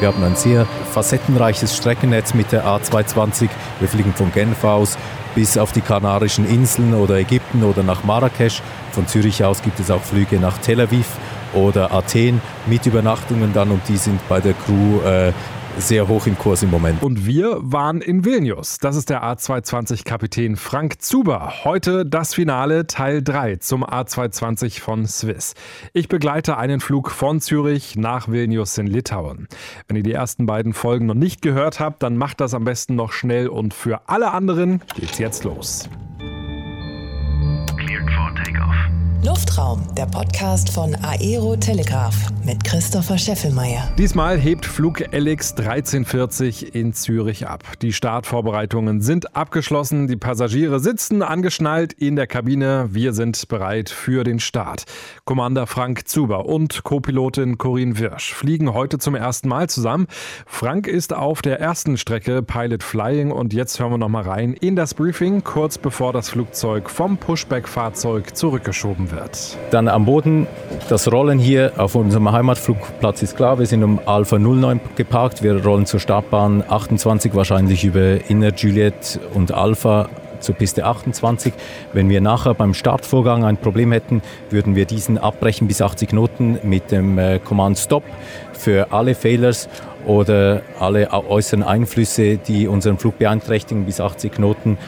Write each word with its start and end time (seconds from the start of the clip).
Wir 0.00 0.08
haben 0.08 0.22
ein 0.22 0.36
sehr 0.36 0.66
facettenreiches 0.92 1.76
Streckennetz 1.76 2.34
mit 2.34 2.52
der 2.52 2.66
A220. 2.66 3.48
Wir 3.80 3.88
fliegen 3.88 4.12
von 4.12 4.32
Genf 4.32 4.62
aus 4.64 4.98
bis 5.34 5.58
auf 5.58 5.72
die 5.72 5.80
Kanarischen 5.80 6.48
Inseln 6.48 6.94
oder 6.94 7.16
Ägypten 7.16 7.64
oder 7.64 7.82
nach 7.82 8.04
Marrakesch. 8.04 8.62
Von 8.92 9.06
Zürich 9.06 9.44
aus 9.44 9.62
gibt 9.62 9.80
es 9.80 9.90
auch 9.90 10.02
Flüge 10.02 10.38
nach 10.38 10.58
Tel 10.58 10.80
Aviv 10.80 11.06
oder 11.52 11.92
Athen 11.92 12.40
mit 12.66 12.86
Übernachtungen 12.86 13.52
dann 13.52 13.70
und 13.70 13.82
die 13.88 13.96
sind 13.96 14.20
bei 14.28 14.40
der 14.40 14.54
Crew 14.54 15.00
äh, 15.04 15.32
sehr 15.78 16.08
hoch 16.08 16.26
im 16.26 16.38
Kurs 16.38 16.62
im 16.62 16.70
Moment. 16.70 17.02
Und 17.02 17.26
wir 17.26 17.58
waren 17.60 18.00
in 18.00 18.24
Vilnius. 18.24 18.78
Das 18.78 18.96
ist 18.96 19.10
der 19.10 19.22
A220-Kapitän 19.22 20.56
Frank 20.56 21.02
Zuber. 21.02 21.64
Heute 21.64 22.06
das 22.06 22.34
Finale 22.34 22.86
Teil 22.86 23.22
3 23.22 23.56
zum 23.56 23.84
A220 23.84 24.80
von 24.80 25.06
Swiss. 25.06 25.54
Ich 25.92 26.08
begleite 26.08 26.56
einen 26.56 26.80
Flug 26.80 27.10
von 27.10 27.40
Zürich 27.40 27.96
nach 27.96 28.28
Vilnius 28.28 28.78
in 28.78 28.86
Litauen. 28.86 29.48
Wenn 29.88 29.96
ihr 29.96 30.02
die 30.02 30.12
ersten 30.12 30.46
beiden 30.46 30.72
Folgen 30.72 31.06
noch 31.06 31.14
nicht 31.14 31.42
gehört 31.42 31.80
habt, 31.80 32.02
dann 32.02 32.16
macht 32.16 32.40
das 32.40 32.54
am 32.54 32.64
besten 32.64 32.94
noch 32.94 33.12
schnell 33.12 33.48
und 33.48 33.74
für 33.74 34.08
alle 34.08 34.32
anderen 34.32 34.82
geht's 34.94 35.18
jetzt 35.18 35.44
los. 35.44 35.88
Luftraum, 39.24 39.80
der 39.96 40.04
Podcast 40.04 40.68
von 40.68 40.94
Aero 40.96 41.56
Telegraph 41.56 42.14
mit 42.44 42.62
Christopher 42.62 43.16
Scheffelmeier. 43.16 43.90
Diesmal 43.96 44.38
hebt 44.38 44.66
Flug 44.66 45.00
LX 45.00 45.52
1340 45.52 46.74
in 46.74 46.92
Zürich 46.92 47.48
ab. 47.48 47.62
Die 47.80 47.94
Startvorbereitungen 47.94 49.00
sind 49.00 49.34
abgeschlossen, 49.34 50.08
die 50.08 50.16
Passagiere 50.16 50.78
sitzen 50.78 51.22
angeschnallt 51.22 51.94
in 51.94 52.16
der 52.16 52.26
Kabine. 52.26 52.90
Wir 52.90 53.14
sind 53.14 53.48
bereit 53.48 53.88
für 53.88 54.24
den 54.24 54.40
Start. 54.40 54.84
Commander 55.24 55.66
Frank 55.66 56.06
Zuber 56.06 56.44
und 56.44 56.84
Co-Pilotin 56.84 57.56
Corinne 57.56 57.98
Wirsch 57.98 58.34
fliegen 58.34 58.74
heute 58.74 58.98
zum 58.98 59.14
ersten 59.14 59.48
Mal 59.48 59.70
zusammen. 59.70 60.06
Frank 60.44 60.86
ist 60.86 61.14
auf 61.14 61.40
der 61.40 61.60
ersten 61.60 61.96
Strecke 61.96 62.42
Pilot 62.42 62.82
Flying 62.82 63.30
und 63.30 63.54
jetzt 63.54 63.80
hören 63.80 63.92
wir 63.92 63.98
noch 63.98 64.10
mal 64.10 64.24
rein 64.24 64.52
in 64.52 64.76
das 64.76 64.92
Briefing, 64.92 65.44
kurz 65.44 65.78
bevor 65.78 66.12
das 66.12 66.28
Flugzeug 66.28 66.90
vom 66.90 67.16
Pushback-Fahrzeug 67.16 68.36
zurückgeschoben 68.36 69.10
wird 69.10 69.13
wird. 69.16 69.56
Dann 69.70 69.88
am 69.88 70.04
Boden, 70.04 70.46
das 70.88 71.10
Rollen 71.10 71.38
hier 71.38 71.72
auf 71.76 71.94
unserem 71.94 72.30
Heimatflugplatz 72.30 73.22
ist 73.22 73.36
klar. 73.36 73.58
Wir 73.58 73.66
sind 73.66 73.82
um 73.82 74.00
Alpha 74.06 74.38
09 74.38 74.80
geparkt. 74.96 75.42
Wir 75.42 75.64
rollen 75.64 75.86
zur 75.86 76.00
Startbahn 76.00 76.62
28 76.68 77.34
wahrscheinlich 77.34 77.84
über 77.84 78.28
Inner 78.28 78.52
Juliet 78.52 79.20
und 79.34 79.52
Alpha 79.52 80.08
zur 80.40 80.54
Piste 80.54 80.84
28. 80.84 81.52
Wenn 81.92 82.08
wir 82.08 82.20
nachher 82.20 82.54
beim 82.54 82.74
Startvorgang 82.74 83.44
ein 83.44 83.56
Problem 83.56 83.92
hätten, 83.92 84.22
würden 84.50 84.76
wir 84.76 84.84
diesen 84.84 85.18
abbrechen 85.18 85.66
bis 85.66 85.82
80 85.82 86.10
Knoten 86.10 86.58
mit 86.62 86.90
dem 86.90 87.18
äh, 87.18 87.38
Command 87.38 87.78
Stop 87.78 88.04
für 88.52 88.92
alle 88.92 89.14
Failures 89.14 89.68
oder 90.06 90.62
alle 90.78 91.10
äußeren 91.12 91.62
Einflüsse, 91.62 92.36
die 92.36 92.68
unseren 92.68 92.98
Flug 92.98 93.18
beeinträchtigen 93.18 93.86
bis 93.86 94.00
80 94.00 94.32
Knoten 94.32 94.78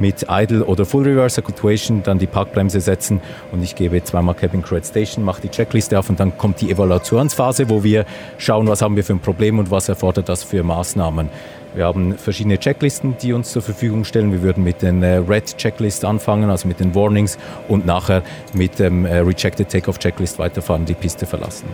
mit 0.00 0.26
Idle 0.28 0.64
oder 0.64 0.84
Full 0.84 1.04
Reverse 1.04 1.40
Actuation 1.40 2.02
dann 2.02 2.18
die 2.18 2.26
Parkbremse 2.26 2.80
setzen 2.80 3.20
und 3.52 3.62
ich 3.62 3.74
gebe 3.74 4.02
zweimal 4.02 4.34
Cabin 4.34 4.62
Crew 4.62 4.80
Station, 4.82 5.24
mache 5.24 5.42
die 5.42 5.48
Checkliste 5.48 5.98
auf 5.98 6.08
und 6.08 6.18
dann 6.18 6.36
kommt 6.36 6.60
die 6.60 6.70
Evaluationsphase, 6.70 7.68
wo 7.68 7.84
wir 7.84 8.04
schauen, 8.38 8.66
was 8.66 8.82
haben 8.82 8.96
wir 8.96 9.04
für 9.04 9.12
ein 9.12 9.20
Problem 9.20 9.58
und 9.58 9.70
was 9.70 9.88
erfordert 9.88 10.28
das 10.28 10.42
für 10.42 10.62
Maßnahmen. 10.62 11.28
Wir 11.72 11.84
haben 11.84 12.18
verschiedene 12.18 12.58
Checklisten, 12.58 13.16
die 13.22 13.32
uns 13.32 13.52
zur 13.52 13.62
Verfügung 13.62 14.04
stellen. 14.04 14.32
Wir 14.32 14.42
würden 14.42 14.64
mit 14.64 14.82
den 14.82 15.04
äh, 15.04 15.18
Red 15.18 15.56
Checklist 15.56 16.04
anfangen, 16.04 16.50
also 16.50 16.66
mit 16.66 16.80
den 16.80 16.96
Warnings 16.96 17.38
und 17.68 17.86
nachher 17.86 18.22
mit 18.54 18.80
dem 18.80 19.04
äh, 19.04 19.18
Rejected 19.18 19.68
Takeoff 19.68 20.00
Checklist 20.00 20.40
weiterfahren, 20.40 20.84
die 20.84 20.94
Piste 20.94 21.26
verlassen. 21.26 21.68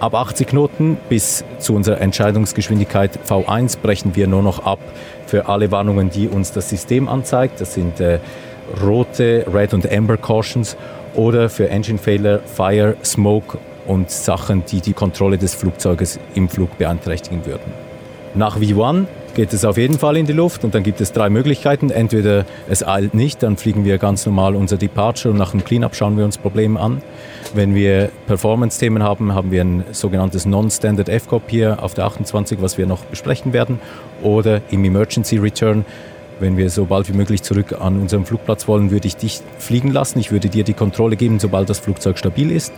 Ab 0.00 0.14
80 0.14 0.46
Knoten 0.46 0.96
bis 1.10 1.44
zu 1.58 1.74
unserer 1.74 2.00
Entscheidungsgeschwindigkeit 2.00 3.18
V1 3.28 3.78
brechen 3.78 4.16
wir 4.16 4.26
nur 4.26 4.42
noch 4.42 4.64
ab 4.64 4.78
für 5.32 5.48
alle 5.48 5.70
Warnungen, 5.70 6.10
die 6.10 6.28
uns 6.28 6.52
das 6.52 6.68
System 6.68 7.08
anzeigt. 7.08 7.58
Das 7.58 7.72
sind 7.72 8.00
äh, 8.00 8.18
rote 8.84 9.46
Red 9.50 9.72
und 9.72 9.90
Amber 9.90 10.18
Cautions 10.18 10.76
oder 11.14 11.48
für 11.48 11.70
Engine 11.70 11.98
Failure, 11.98 12.40
Fire, 12.44 12.96
Smoke 13.02 13.56
und 13.86 14.10
Sachen, 14.10 14.62
die 14.66 14.82
die 14.82 14.92
Kontrolle 14.92 15.38
des 15.38 15.54
Flugzeuges 15.54 16.20
im 16.34 16.50
Flug 16.50 16.76
beeinträchtigen 16.76 17.46
würden. 17.46 17.72
Nach 18.34 18.58
V1 18.58 19.06
geht 19.34 19.52
es 19.52 19.64
auf 19.64 19.78
jeden 19.78 19.98
Fall 19.98 20.16
in 20.16 20.26
die 20.26 20.32
Luft 20.32 20.64
und 20.64 20.74
dann 20.74 20.82
gibt 20.82 21.00
es 21.00 21.12
drei 21.12 21.30
Möglichkeiten. 21.30 21.90
Entweder 21.90 22.44
es 22.68 22.86
eilt 22.86 23.14
nicht, 23.14 23.42
dann 23.42 23.56
fliegen 23.56 23.84
wir 23.84 23.98
ganz 23.98 24.26
normal 24.26 24.54
unser 24.54 24.76
Departure 24.76 25.32
und 25.32 25.38
nach 25.38 25.52
dem 25.52 25.64
Cleanup 25.64 25.94
schauen 25.94 26.16
wir 26.16 26.24
uns 26.24 26.38
Problem 26.38 26.76
an. 26.76 27.02
Wenn 27.54 27.74
wir 27.74 28.10
Performance-Themen 28.26 29.02
haben, 29.02 29.34
haben 29.34 29.50
wir 29.50 29.62
ein 29.62 29.84
sogenanntes 29.92 30.46
Non-Standard 30.46 31.08
FCOP 31.08 31.42
hier 31.48 31.82
auf 31.82 31.94
der 31.94 32.04
28, 32.04 32.60
was 32.60 32.78
wir 32.78 32.86
noch 32.86 33.04
besprechen 33.04 33.52
werden. 33.52 33.80
Oder 34.22 34.60
im 34.70 34.84
Emergency 34.84 35.38
Return, 35.38 35.84
wenn 36.40 36.56
wir 36.56 36.70
so 36.70 36.84
bald 36.84 37.08
wie 37.08 37.16
möglich 37.16 37.42
zurück 37.42 37.76
an 37.80 38.00
unseren 38.00 38.26
Flugplatz 38.26 38.68
wollen, 38.68 38.90
würde 38.90 39.06
ich 39.06 39.16
dich 39.16 39.40
fliegen 39.58 39.92
lassen. 39.92 40.18
Ich 40.18 40.30
würde 40.32 40.48
dir 40.48 40.64
die 40.64 40.74
Kontrolle 40.74 41.16
geben, 41.16 41.38
sobald 41.40 41.70
das 41.70 41.78
Flugzeug 41.78 42.18
stabil 42.18 42.50
ist 42.50 42.72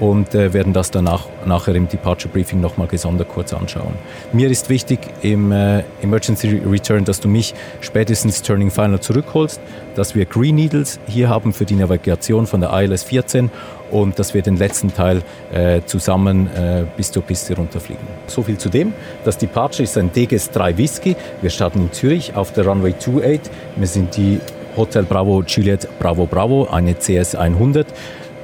und 0.00 0.34
äh, 0.34 0.52
werden 0.52 0.72
das 0.72 0.90
danach 0.90 1.26
nachher 1.44 1.74
im 1.74 1.86
Departure 1.86 2.32
Briefing 2.32 2.60
nochmal 2.60 2.88
gesondert 2.88 3.28
kurz 3.28 3.52
anschauen. 3.52 3.92
Mir 4.32 4.50
ist 4.50 4.68
wichtig 4.70 5.00
im 5.22 5.52
äh, 5.52 5.84
Emergency 6.02 6.60
Return, 6.66 7.04
dass 7.04 7.20
du 7.20 7.28
mich 7.28 7.54
spätestens 7.80 8.42
Turning 8.42 8.70
Final 8.70 9.00
zurückholst, 9.00 9.60
dass 9.94 10.14
wir 10.14 10.24
Green 10.24 10.54
Needles 10.54 10.98
hier 11.06 11.28
haben 11.28 11.52
für 11.52 11.66
die 11.66 11.74
Navigation 11.74 12.46
von 12.46 12.60
der 12.60 12.72
ILS 12.72 13.04
14 13.04 13.50
und 13.90 14.18
dass 14.18 14.32
wir 14.32 14.40
den 14.40 14.56
letzten 14.56 14.92
Teil 14.94 15.22
äh, 15.52 15.82
zusammen 15.84 16.46
äh, 16.46 16.84
bis 16.96 17.12
zur 17.12 17.22
Piste 17.22 17.54
runterfliegen. 17.54 18.06
So 18.26 18.42
viel 18.42 18.56
zu 18.56 18.70
dem. 18.70 18.94
Das 19.24 19.36
Departure 19.36 19.82
ist 19.82 19.98
ein 19.98 20.12
DGS 20.12 20.50
3 20.50 20.78
Whisky. 20.78 21.16
Wir 21.42 21.50
starten 21.50 21.80
in 21.80 21.92
Zürich 21.92 22.34
auf 22.34 22.52
der 22.52 22.66
Runway 22.66 22.94
28. 22.94 23.40
Wir 23.76 23.86
sind 23.86 24.16
die 24.16 24.40
Hotel 24.76 25.02
Bravo 25.02 25.42
Juliet 25.42 25.88
Bravo 25.98 26.26
Bravo, 26.26 26.68
eine 26.70 26.94
CS 26.94 27.34
100. 27.34 27.86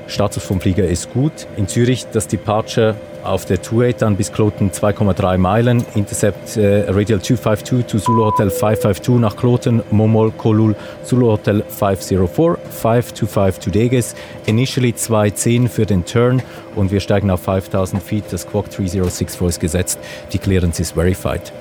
Status 0.06 0.42
vom 0.42 0.60
Flieger 0.60 0.86
ist 0.86 1.12
gut. 1.12 1.46
In 1.56 1.68
Zürich 1.68 2.06
das 2.12 2.28
Departure 2.28 2.94
auf 3.24 3.44
der 3.44 3.58
28 3.58 3.96
dann 3.96 4.16
bis 4.16 4.32
Kloten 4.32 4.70
2,3 4.70 5.36
Meilen. 5.38 5.84
Intercept 5.94 6.56
äh, 6.56 6.88
Radial 6.88 7.20
252 7.20 7.86
zu 7.86 7.98
Zulu 7.98 8.24
Hotel 8.24 8.50
552 8.50 9.20
nach 9.20 9.36
Kloten, 9.36 9.82
Momol, 9.90 10.30
Kolul, 10.30 10.76
Zulu 11.02 11.26
Hotel 11.26 11.64
504, 11.68 12.58
525 12.70 13.64
to 13.64 13.70
Deges. 13.70 14.14
Initially 14.46 14.94
210 14.94 15.68
für 15.68 15.86
den 15.86 16.04
Turn 16.04 16.42
und 16.76 16.90
wir 16.92 17.00
steigen 17.00 17.30
auf 17.30 17.42
5000 17.42 18.02
Feet. 18.02 18.24
Das 18.30 18.42
Squawk 18.42 18.70
3064 18.70 19.48
ist 19.48 19.60
gesetzt. 19.60 19.98
Die 20.32 20.38
Clearance 20.38 20.80
ist 20.80 20.92
verified. 20.92 21.52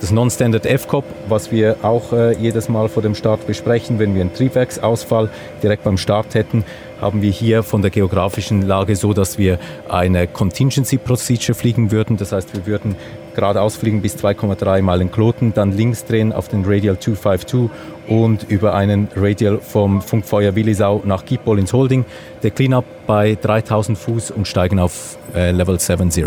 Das 0.00 0.10
Non-Standard 0.10 0.66
FCOP, 0.66 1.04
was 1.28 1.50
wir 1.50 1.76
auch 1.82 2.12
äh, 2.12 2.36
jedes 2.36 2.68
Mal 2.68 2.88
vor 2.88 3.02
dem 3.02 3.14
Start 3.14 3.46
besprechen, 3.46 3.98
wenn 3.98 4.14
wir 4.14 4.20
einen 4.20 4.34
Triebwerksausfall 4.34 5.30
direkt 5.62 5.84
beim 5.84 5.96
Start 5.96 6.34
hätten, 6.34 6.64
haben 7.00 7.22
wir 7.22 7.30
hier 7.30 7.62
von 7.62 7.80
der 7.80 7.90
geografischen 7.90 8.62
Lage 8.62 8.94
so, 8.94 9.14
dass 9.14 9.38
wir 9.38 9.58
eine 9.88 10.26
Contingency 10.26 10.98
Procedure 10.98 11.54
fliegen 11.54 11.90
würden. 11.92 12.18
Das 12.18 12.32
heißt, 12.32 12.54
wir 12.54 12.66
würden 12.66 12.94
geradeaus 13.34 13.76
fliegen 13.76 14.02
bis 14.02 14.16
2,3 14.16 14.82
Meilen 14.82 15.10
Kloten, 15.10 15.54
dann 15.54 15.72
links 15.72 16.04
drehen 16.04 16.32
auf 16.32 16.48
den 16.48 16.64
Radial 16.64 16.98
252 16.98 17.70
und 18.06 18.44
über 18.50 18.74
einen 18.74 19.08
Radial 19.16 19.58
vom 19.58 20.02
Funkfeuer 20.02 20.54
Willisau 20.54 21.02
nach 21.04 21.24
Kiepol 21.24 21.58
ins 21.58 21.72
Holding. 21.72 22.04
Der 22.42 22.50
Cleanup 22.50 22.84
bei 23.06 23.36
3000 23.40 23.96
Fuß 23.96 24.30
und 24.30 24.46
steigen 24.46 24.78
auf 24.78 25.18
äh, 25.34 25.52
Level 25.52 25.78
70. 25.78 26.26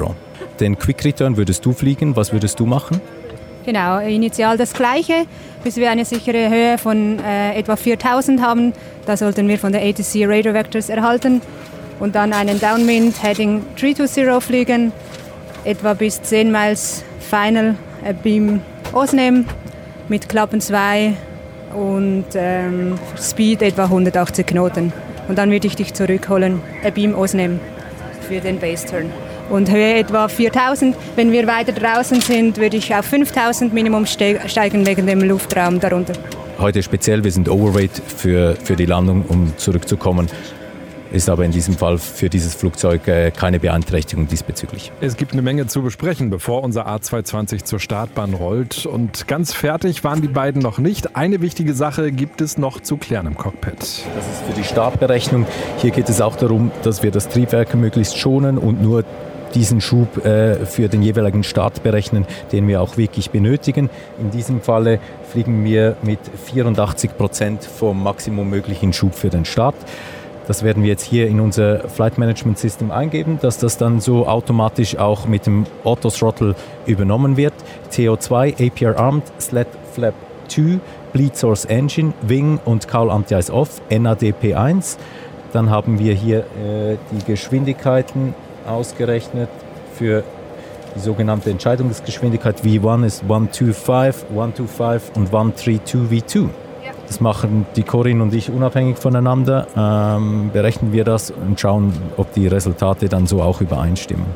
Den 0.60 0.78
Quick 0.78 1.06
Return 1.06 1.38
würdest 1.38 1.66
du 1.66 1.74
fliegen. 1.74 2.16
Was 2.16 2.34
würdest 2.34 2.60
du 2.60 2.66
machen? 2.66 3.00
Genau, 3.70 4.00
initial 4.00 4.58
das 4.58 4.74
gleiche, 4.74 5.28
bis 5.64 5.76
wir 5.76 5.92
eine 5.92 6.04
sichere 6.04 6.50
Höhe 6.50 6.80
von 6.80 7.20
äh, 7.20 7.54
etwa 7.54 7.76
4000 7.76 8.42
haben. 8.42 8.74
Da 9.06 9.16
sollten 9.16 9.48
wir 9.48 9.60
von 9.60 9.72
der 9.72 9.84
ATC 9.84 10.26
Radar 10.28 10.56
Vectors 10.56 10.90
erhalten 10.90 11.40
und 12.00 12.16
dann 12.16 12.34
einen 12.34 12.60
Downwind 12.60 13.22
Heading 13.22 13.64
320 13.80 14.44
fliegen, 14.44 14.92
etwa 15.66 15.94
bis 15.94 16.20
10 16.20 16.52
Miles 16.52 17.04
Final 17.20 17.76
äh, 18.04 18.12
Beam 18.12 18.62
ausnehmen 18.92 19.46
mit 20.08 20.28
Klappen 20.28 20.62
2 20.62 21.14
und 21.76 22.26
ähm, 22.34 22.98
Speed 23.22 23.62
etwa 23.62 23.84
180 23.84 24.48
Knoten. 24.48 24.92
Und 25.28 25.38
dann 25.38 25.52
würde 25.52 25.68
ich 25.68 25.76
dich 25.76 25.94
zurückholen, 25.94 26.60
ein 26.84 26.94
Beam 26.96 27.14
ausnehmen 27.14 27.60
für 28.28 28.40
den 28.40 28.58
Base 28.58 28.88
Turn 28.88 29.12
und 29.50 29.72
Höhe 29.72 29.96
etwa 29.96 30.28
4000. 30.28 30.96
Wenn 31.16 31.32
wir 31.32 31.48
weiter 31.48 31.72
draußen 31.72 32.22
sind, 32.22 32.58
würde 32.58 32.78
ich 32.78 32.94
auf 32.94 33.06
5000 33.06 33.74
Minimum 33.74 34.06
steigen 34.06 34.86
wegen 34.86 35.08
dem 35.08 35.22
Luftraum 35.22 35.80
darunter. 35.80 36.14
Heute 36.60 36.84
speziell, 36.84 37.24
wir 37.24 37.32
sind 37.32 37.48
overweight 37.48 38.02
für, 38.18 38.56
für 38.64 38.76
die 38.76 38.86
Landung, 38.86 39.24
um 39.28 39.54
zurückzukommen 39.58 40.28
ist 41.12 41.30
aber 41.30 41.46
in 41.46 41.52
diesem 41.52 41.76
Fall 41.76 41.98
für 41.98 42.30
dieses 42.30 42.56
Flugzeug 42.56 43.08
äh, 43.08 43.32
keine 43.32 43.60
Beeinträchtigung 43.60 44.28
diesbezüglich. 44.28 44.92
Es 45.02 45.18
gibt 45.18 45.34
eine 45.34 45.42
Menge 45.42 45.68
zu 45.68 45.82
besprechen, 45.82 46.30
bevor 46.30 46.64
unser 46.64 46.88
A220 46.88 47.64
zur 47.64 47.80
Startbahn 47.80 48.34
rollt. 48.34 48.86
Und 48.86 49.28
ganz 49.28 49.54
fertig 49.54 50.04
waren 50.04 50.22
die 50.22 50.28
beiden 50.28 50.62
noch 50.62 50.78
nicht. 50.78 51.16
Eine 51.16 51.42
wichtige 51.42 51.74
Sache 51.74 52.12
gibt 52.12 52.42
es 52.42 52.58
noch 52.58 52.80
zu 52.82 52.98
klären 52.98 53.28
im 53.28 53.38
Cockpit. 53.38 53.80
Das 53.80 53.98
ist 53.98 54.44
für 54.48 54.54
die 54.56 54.64
Startberechnung. 54.64 55.46
Hier 55.78 55.92
geht 55.92 56.10
es 56.10 56.22
auch 56.22 56.36
darum, 56.36 56.72
dass 56.84 57.04
wir 57.04 57.12
das 57.12 57.30
Triebwerk 57.30 57.74
möglichst 57.76 58.18
schonen 58.18 58.58
und 58.58 58.82
nur 58.82 59.04
diesen 59.56 59.82
Schub 59.82 60.26
äh, 60.26 60.66
für 60.66 60.88
den 60.88 61.02
jeweiligen 61.02 61.44
Start 61.44 61.84
berechnen, 61.84 62.26
den 62.52 62.68
wir 62.68 62.82
auch 62.82 62.98
wirklich 62.98 63.32
benötigen. 63.32 63.90
In 64.20 64.32
diesem 64.32 64.62
Falle 64.62 65.00
fliegen 65.32 65.64
wir 65.64 65.96
mit 66.02 66.20
84 66.46 67.18
Prozent 67.18 67.64
vom 67.64 68.02
Maximum 68.04 68.50
möglichen 68.50 68.94
Schub 68.94 69.14
für 69.14 69.30
den 69.30 69.46
Start. 69.46 69.76
Das 70.50 70.64
werden 70.64 70.82
wir 70.82 70.90
jetzt 70.90 71.04
hier 71.04 71.28
in 71.28 71.40
unser 71.40 71.88
Flight 71.90 72.18
Management 72.18 72.58
System 72.58 72.90
eingeben, 72.90 73.38
dass 73.40 73.60
das 73.60 73.78
dann 73.78 74.00
so 74.00 74.26
automatisch 74.26 74.98
auch 74.98 75.28
mit 75.28 75.46
dem 75.46 75.68
Auto 75.84 76.10
Throttle 76.10 76.56
übernommen 76.88 77.38
wird. 77.38 77.54
TO2, 77.92 78.68
APR 78.68 78.98
Armed, 78.98 79.24
Sled 79.40 79.68
Flap 79.94 80.16
2, 80.48 80.80
Bleed 81.14 81.38
Source 81.38 81.66
Engine, 81.66 82.14
Wing 82.24 82.60
und 82.66 82.88
Cowl 82.88 83.12
Anti-Ice 83.12 83.54
Off, 83.54 83.80
NADP1. 83.92 84.98
Dann 85.54 85.70
haben 85.70 86.00
wir 86.00 86.16
hier 86.16 86.40
äh, 86.40 86.98
die 87.12 87.32
Geschwindigkeiten 87.32 88.34
ausgerechnet 88.70 89.50
für 89.96 90.24
die 90.96 91.00
sogenannte 91.00 91.50
Entscheidungsgeschwindigkeit. 91.50 92.62
V1 92.62 93.06
ist 93.06 93.24
125, 93.24 94.30
125 94.30 95.16
und 95.16 95.34
132 95.34 96.24
V2. 96.24 96.50
Das 97.08 97.22
machen 97.22 97.66
die 97.76 97.84
Corinne 97.84 98.22
und 98.22 98.34
ich 98.34 98.52
unabhängig 98.52 98.98
voneinander. 98.98 99.68
Ähm, 99.76 100.52
berechnen 100.54 100.94
wir 100.94 101.04
das 101.04 101.32
und 101.32 101.60
schauen, 101.60 101.92
ob 102.18 102.32
die 102.34 102.48
Resultate 102.48 103.10
dann 103.10 103.26
so 103.26 103.42
auch 103.42 103.62
übereinstimmen. 103.62 104.28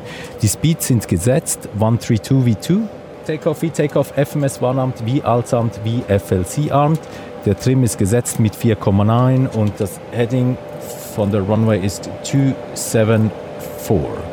Die 0.42 0.48
Speeds 0.48 0.88
sind 0.88 1.06
gesetzt, 1.06 1.68
132 1.74 2.56
V2. 2.56 2.78
Takeoff 3.26 3.62
wie 3.62 3.70
Takeoff, 3.70 4.12
FMS 4.16 4.60
Warnamt 4.60 5.06
wie 5.06 5.22
Alsamt 5.22 5.80
wie 5.84 6.02
FLC 6.02 6.72
Armed. 6.72 7.00
Der 7.46 7.58
Trim 7.58 7.84
ist 7.84 7.96
gesetzt 7.96 8.40
mit 8.40 8.56
4,9 8.56 9.48
und 9.50 9.72
das 9.78 10.00
Heading 10.10 10.58
von 11.14 11.30
der 11.30 11.42
Runway 11.42 11.78
ist 11.78 12.10
274. 12.24 14.23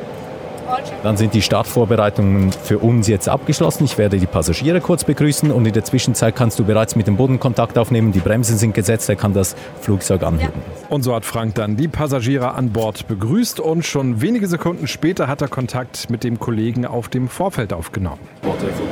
Dann 1.04 1.18
sind 1.18 1.34
die 1.34 1.42
Startvorbereitungen 1.42 2.52
für 2.52 2.80
uns 2.80 3.08
jetzt 3.08 3.28
abgeschlossen. 3.28 3.86
Ich 3.86 3.98
werde 3.98 4.18
die 4.18 4.26
Passagiere 4.26 4.82
kurz 4.82 5.04
begrüßen 5.04 5.52
und 5.52 5.66
in 5.66 5.74
der 5.74 5.84
Zwischenzeit 5.84 6.36
kannst 6.36 6.60
du 6.60 6.64
bereits 6.64 6.96
mit 6.96 7.08
dem 7.08 7.18
Boden 7.18 7.40
Kontakt 7.40 7.78
aufnehmen. 7.78 8.12
Die 8.12 8.20
Bremsen 8.20 8.58
sind 8.58 8.74
gesetzt, 8.74 9.10
er 9.10 9.16
kann 9.16 9.34
das 9.34 9.56
Flugzeug 9.82 10.24
anheben. 10.24 10.54
Ja. 10.56 10.88
Und 10.90 11.04
so 11.04 11.16
hat 11.16 11.26
Frank 11.26 11.56
dann 11.56 11.76
die 11.76 11.88
Passagiere 11.88 12.54
an 12.54 12.72
Bord 12.72 13.08
begrüßt 13.08 13.60
und 13.60 13.86
schon 13.86 14.22
wenige 14.22 14.48
Sekunden 14.48 14.88
später 14.88 15.28
hat 15.28 15.42
er 15.42 15.48
Kontakt 15.48 16.10
mit 16.10 16.24
dem 16.24 16.40
Kollegen 16.40 16.86
auf 16.86 17.10
dem 17.10 17.28
Vorfeld 17.28 17.74
aufgenommen. 17.74 18.20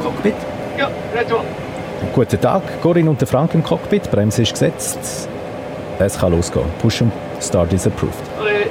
Cockpit? 0.04 0.34
Ja, 0.78 0.90
retour. 1.16 1.44
Guten 2.14 2.40
Tag, 2.40 2.62
Corinne 2.82 3.10
und 3.10 3.20
der 3.20 3.28
Frank 3.28 3.54
im 3.54 3.64
Cockpit. 3.64 4.10
Bremse 4.10 4.44
ist 4.44 4.54
gesetzt. 4.54 5.28
Es 6.00 6.18
kann 6.18 6.32
losgehen. 6.32 6.66
Push 6.82 7.02
and 7.02 7.12
Start 7.42 7.74
is 7.74 7.86
approved. 7.86 8.16
Okay, 8.40 8.68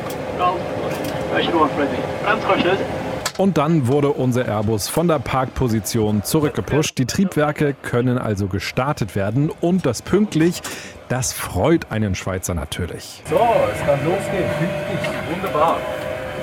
Bremse 1.76 1.96
kannst 2.24 2.44
du 2.44 2.97
und 3.38 3.56
dann 3.56 3.86
wurde 3.86 4.08
unser 4.08 4.46
Airbus 4.46 4.88
von 4.88 5.08
der 5.08 5.20
Parkposition 5.20 6.22
zurückgepusht. 6.22 6.98
Die 6.98 7.06
Triebwerke 7.06 7.74
können 7.82 8.18
also 8.18 8.48
gestartet 8.48 9.16
werden 9.16 9.50
und 9.60 9.86
das 9.86 10.02
pünktlich, 10.02 10.60
das 11.08 11.32
freut 11.32 11.90
einen 11.90 12.14
Schweizer 12.14 12.54
natürlich. 12.54 13.22
So, 13.30 13.36
es 13.36 13.80
kann 13.86 13.98
losgehen, 14.04 14.50
pünktlich, 14.58 15.10
wunderbar. 15.32 15.78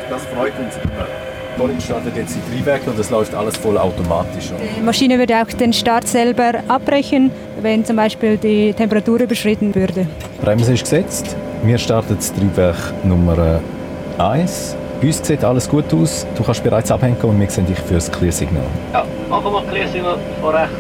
Das 0.10 0.24
freut 0.26 0.54
uns 0.58 0.76
immer. 0.78 1.06
Colin 1.58 1.80
startet 1.80 2.16
jetzt 2.18 2.36
die 2.36 2.52
Triebwerke 2.52 2.90
und 2.90 3.00
es 3.00 3.10
läuft 3.10 3.34
alles 3.34 3.56
voll 3.56 3.78
automatisch. 3.78 4.52
Die 4.78 4.82
Maschine 4.82 5.18
würde 5.18 5.42
auch 5.42 5.48
den 5.48 5.72
Start 5.72 6.08
selber 6.08 6.54
abbrechen, 6.68 7.32
wenn 7.62 7.86
zum 7.86 7.96
Beispiel 7.96 8.38
die 8.38 8.74
Temperatur 8.74 9.22
überschritten 9.22 9.74
würde. 9.74 10.08
Bremse 10.42 10.74
ist 10.74 10.84
gesetzt. 10.84 11.36
Wir 11.64 11.78
starten 11.78 12.16
das 12.18 12.34
Triebwerk 12.34 12.76
Nummer 13.06 13.62
1. 14.18 14.76
Bei 15.02 15.08
uns 15.08 15.26
sieht 15.26 15.44
alles 15.44 15.70
gut 15.70 15.94
aus. 15.94 16.26
Du 16.36 16.44
kannst 16.44 16.64
bereits 16.64 16.90
abhängen 16.92 17.18
und 17.22 17.40
wir 17.40 17.50
sehen 17.50 17.66
dich 17.66 17.78
für 17.80 17.96
das 17.96 18.12
Clear-Signal. 18.12 18.64
Ja, 18.94 19.06
machen 19.30 19.52
wir 19.52 19.62
Clear-Signal 19.70 20.18
von 20.42 20.56
rechts. 20.56 20.74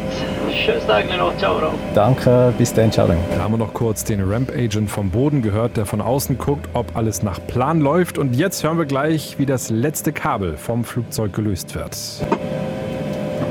Schönes 0.65 0.85
Tag 0.87 1.05
noch. 1.17 1.35
Ciao. 1.37 1.55
Danke, 1.93 2.53
bis 2.57 2.73
dann. 2.73 2.91
Ciao. 2.91 3.07
Da 3.07 3.15
haben 3.43 3.53
wir 3.53 3.57
noch 3.57 3.73
kurz 3.73 4.03
den 4.03 4.21
Ramp-Agent 4.21 4.89
vom 4.89 5.09
Boden 5.09 5.41
gehört, 5.41 5.75
der 5.75 5.85
von 5.85 6.01
außen 6.01 6.37
guckt, 6.37 6.69
ob 6.73 6.95
alles 6.95 7.23
nach 7.23 7.39
Plan 7.45 7.81
läuft. 7.81 8.17
Und 8.17 8.35
jetzt 8.35 8.63
hören 8.63 8.77
wir 8.77 8.85
gleich, 8.85 9.35
wie 9.37 9.45
das 9.45 9.69
letzte 9.69 10.13
Kabel 10.13 10.55
vom 10.55 10.85
Flugzeug 10.85 11.33
gelöst 11.33 11.75
wird. 11.75 11.95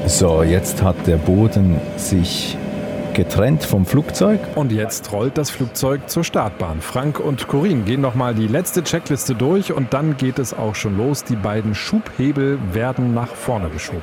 So, 0.06 0.42
jetzt 0.42 0.82
hat 0.82 0.96
der 1.06 1.16
Boden 1.16 1.80
sich 1.96 2.56
getrennt 3.14 3.64
vom 3.64 3.86
Flugzeug. 3.86 4.40
Und 4.54 4.72
jetzt 4.72 5.12
rollt 5.12 5.38
das 5.38 5.50
Flugzeug 5.50 6.10
zur 6.10 6.24
Startbahn. 6.24 6.80
Frank 6.80 7.20
und 7.20 7.48
Corinne 7.48 7.84
gehen 7.84 8.00
nochmal 8.00 8.34
die 8.34 8.48
letzte 8.48 8.82
Checkliste 8.82 9.34
durch 9.34 9.72
und 9.72 9.94
dann 9.94 10.16
geht 10.16 10.38
es 10.38 10.52
auch 10.52 10.74
schon 10.74 10.96
los. 10.96 11.24
Die 11.24 11.36
beiden 11.36 11.74
Schubhebel 11.74 12.58
werden 12.72 13.14
nach 13.14 13.28
vorne 13.34 13.70
geschoben. 13.70 14.02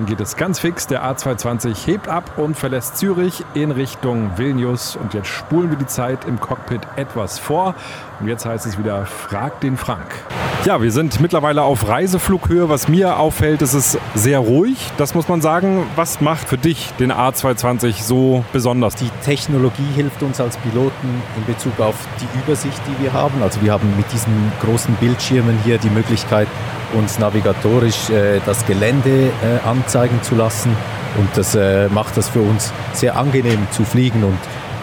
Dann 0.00 0.06
geht 0.06 0.20
es 0.20 0.36
ganz 0.36 0.58
fix. 0.58 0.86
Der 0.86 1.04
A220 1.04 1.86
hebt 1.86 2.08
ab 2.08 2.38
und 2.38 2.56
verlässt 2.56 2.96
Zürich 2.96 3.44
in 3.52 3.70
Richtung 3.70 4.30
Vilnius. 4.36 4.96
Und 4.96 5.12
jetzt 5.12 5.28
spulen 5.28 5.68
wir 5.68 5.76
die 5.76 5.86
Zeit 5.86 6.24
im 6.24 6.40
Cockpit 6.40 6.80
etwas 6.96 7.38
vor. 7.38 7.74
Und 8.18 8.26
jetzt 8.26 8.46
heißt 8.46 8.64
es 8.64 8.78
wieder, 8.78 9.04
frag 9.04 9.60
den 9.60 9.76
Frank. 9.76 10.06
Ja, 10.64 10.80
wir 10.80 10.90
sind 10.90 11.20
mittlerweile 11.20 11.64
auf 11.64 11.86
Reiseflughöhe. 11.86 12.70
Was 12.70 12.88
mir 12.88 13.18
auffällt, 13.18 13.60
ist 13.60 13.74
es 13.74 13.98
sehr 14.14 14.38
ruhig. 14.38 14.90
Das 14.96 15.14
muss 15.14 15.28
man 15.28 15.42
sagen. 15.42 15.86
Was 15.96 16.22
macht 16.22 16.48
für 16.48 16.56
dich 16.56 16.92
den 16.98 17.12
A220 17.12 18.02
so 18.02 18.42
besonders? 18.54 18.94
Die 18.94 19.10
Technologie 19.22 19.88
hilft 19.94 20.22
uns 20.22 20.40
als 20.40 20.56
Piloten 20.56 21.22
in 21.36 21.44
Bezug 21.44 21.78
auf 21.78 21.96
die 22.22 22.38
Übersicht, 22.38 22.80
die 22.86 23.04
wir 23.04 23.12
haben. 23.12 23.42
Also 23.42 23.60
wir 23.60 23.72
haben 23.72 23.94
mit 23.98 24.10
diesen 24.12 24.50
großen 24.62 24.94
Bildschirmen 24.94 25.58
hier 25.62 25.76
die 25.76 25.90
Möglichkeit, 25.90 26.48
uns 26.94 27.18
navigatorisch 27.18 28.10
äh, 28.10 28.40
das 28.46 28.66
Gelände 28.66 29.28
äh, 29.28 29.68
anzeigen 29.68 30.22
zu 30.22 30.34
lassen. 30.34 30.76
Und 31.18 31.28
das 31.34 31.54
äh, 31.54 31.88
macht 31.88 32.16
das 32.16 32.28
für 32.28 32.40
uns 32.40 32.72
sehr 32.92 33.16
angenehm 33.16 33.66
zu 33.70 33.84
fliegen 33.84 34.24
und 34.24 34.38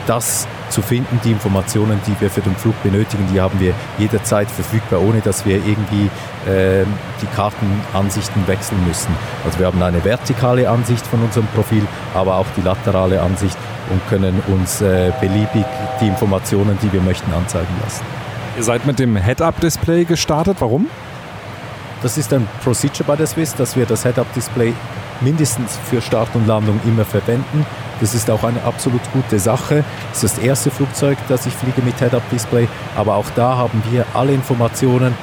das 0.08 0.48
zu 0.70 0.82
finden, 0.82 1.20
die 1.24 1.32
Informationen, 1.32 2.00
die 2.06 2.20
wir 2.20 2.30
für 2.30 2.42
den 2.42 2.56
Flug 2.56 2.82
benötigen, 2.84 3.28
die 3.34 3.40
haben 3.40 3.60
wir 3.60 3.74
jederzeit 3.98 4.50
verfügbar, 4.50 5.02
ohne 5.02 5.22
dass 5.22 5.46
wir 5.46 5.58
irgendwie 5.58 6.10
äh, 6.50 6.86
die 7.22 7.28
Kartenansichten 7.36 8.48
wechseln 8.48 8.86
müssen. 8.86 9.14
Also 9.46 9.60
wir 9.60 9.68
haben 9.68 9.82
eine 9.82 10.04
vertikale 10.04 10.70
Ansicht 10.70 11.06
von 11.08 11.22
unserem 11.22 11.48
Profil, 11.48 11.86
aber 12.14 12.36
auch 12.36 12.46
die 12.56 12.62
laterale 12.62 13.22
Ansicht 13.22 13.58
und 13.90 14.06
können 14.10 14.42
uns 14.48 14.82
äh, 14.82 15.12
beliebig 15.22 15.66
die 16.02 16.08
Informationen, 16.08 16.78
die 16.82 16.92
wir 16.92 17.02
möchten, 17.02 17.32
anzeigen 17.34 17.74
lassen. 17.84 18.04
Ihr 18.58 18.64
seid 18.64 18.86
mit 18.86 19.00
dem 19.00 19.16
Head-Up-Display 19.16 20.06
gestartet. 20.06 20.58
Warum? 20.60 20.88
Das 22.02 22.18
ist 22.18 22.32
ein 22.32 22.48
Procedure 22.64 23.04
bei 23.06 23.16
der 23.16 23.26
Swiss, 23.26 23.56
dass 23.56 23.76
wir 23.76 23.86
das 23.86 24.04
Head-Up-Display 24.04 24.74
mindestens 25.22 25.78
für 25.90 26.02
Start 26.02 26.30
und 26.36 26.46
Landung 26.46 26.80
immer 26.86 27.06
verwenden. 27.06 27.66
Das 28.00 28.14
ist 28.14 28.30
auch 28.30 28.44
eine 28.44 28.62
absolut 28.64 29.02
gute 29.14 29.40
Sache. 29.40 29.84
Das 30.12 30.24
ist 30.24 30.38
das 30.38 30.44
erste 30.44 30.70
Flugzeug, 30.70 31.18
das 31.28 31.48
ich 31.48 31.54
fliege 31.54 31.82
mit 31.82 31.98
Head-Up-Display. 31.98 32.68
Aber 32.96 33.16
auch 33.16 33.30
da 33.36 33.58
haben 33.58 33.82
wir 33.90 34.06
alle 34.14 34.34
Informationen 34.34 35.16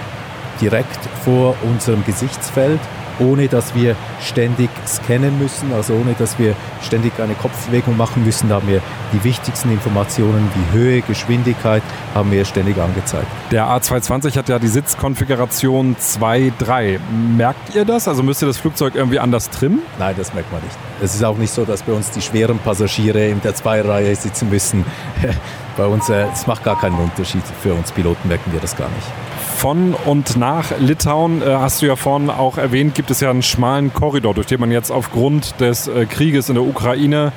direkt 0.61 0.99
vor 1.25 1.55
unserem 1.63 2.05
Gesichtsfeld 2.05 2.81
ohne 3.19 3.49
dass 3.49 3.75
wir 3.75 3.97
ständig 4.21 4.71
scannen 4.87 5.39
müssen, 5.39 5.73
also 5.73 5.95
ohne 5.95 6.15
dass 6.19 6.39
wir 6.39 6.55
ständig 6.83 7.13
eine 7.19 7.35
Kopfbewegung 7.35 7.97
machen 7.97 8.25
müssen. 8.25 8.51
Haben 8.51 8.69
wir 8.69 8.81
die 9.13 9.25
wichtigsten 9.25 9.71
Informationen 9.71 10.51
wie 10.55 10.79
Höhe, 10.79 11.03
Geschwindigkeit, 11.03 11.83
haben 12.15 12.31
wir 12.31 12.45
ständig 12.45 12.79
angezeigt. 12.79 13.27
Der 13.51 13.67
A220 13.67 14.37
hat 14.37 14.49
ja 14.49 14.59
die 14.59 14.69
Sitzkonfiguration 14.69 15.97
2.3. 15.97 16.99
Merkt 17.37 17.75
ihr 17.75 17.85
das? 17.85 18.09
Also 18.09 18.23
müsst 18.23 18.43
ihr 18.43 18.47
das 18.47 18.59
Flugzeug 18.59 18.95
irgendwie 18.95 19.19
anders 19.19 19.51
trimmen? 19.51 19.81
Nein, 19.99 20.15
das 20.17 20.35
merkt 20.35 20.53
man 20.53 20.63
nicht. 20.63 20.77
Es 21.03 21.15
ist 21.15 21.25
auch 21.25 21.37
nicht 21.37 21.53
so, 21.53 21.65
dass 21.65 21.83
bei 21.83 21.93
uns 21.93 22.11
die 22.11 22.23
schweren 22.23 22.59
Passagiere 22.59 23.29
in 23.29 23.41
der 23.41 23.55
Zweireihe 23.55 24.15
sitzen 24.15 24.51
müssen. 24.51 24.85
Bei 25.77 25.87
uns, 25.87 26.09
äh, 26.09 26.27
es 26.33 26.47
macht 26.47 26.63
gar 26.63 26.79
keinen 26.79 26.97
Unterschied. 26.99 27.43
Für 27.61 27.75
uns 27.75 27.91
Piloten 27.91 28.29
merken 28.29 28.53
wir 28.53 28.61
das 28.61 28.77
gar 28.77 28.89
nicht. 28.91 29.09
Von 29.57 29.95
und 29.95 30.37
nach 30.37 30.79
Litauen, 30.79 31.41
äh, 31.41 31.47
hast 31.47 31.81
du 31.81 31.87
ja 31.87 31.97
vorhin 31.97 32.29
auch 32.29 32.59
erwähnt, 32.59 32.95
gibt 32.95 33.11
es 33.11 33.21
ja 33.21 33.31
einen 33.31 33.43
schmalen 33.43 33.95
Korridor, 33.95 34.35
durch 34.35 34.47
den 34.47 34.61
man 34.61 34.71
jetzt 34.71 34.91
aufgrund 34.91 35.59
des 35.61 35.89
äh, 35.89 36.05
Krieges 36.07 36.49
in 36.51 36.57
der 36.57 36.65
Ukraine 36.65 37.33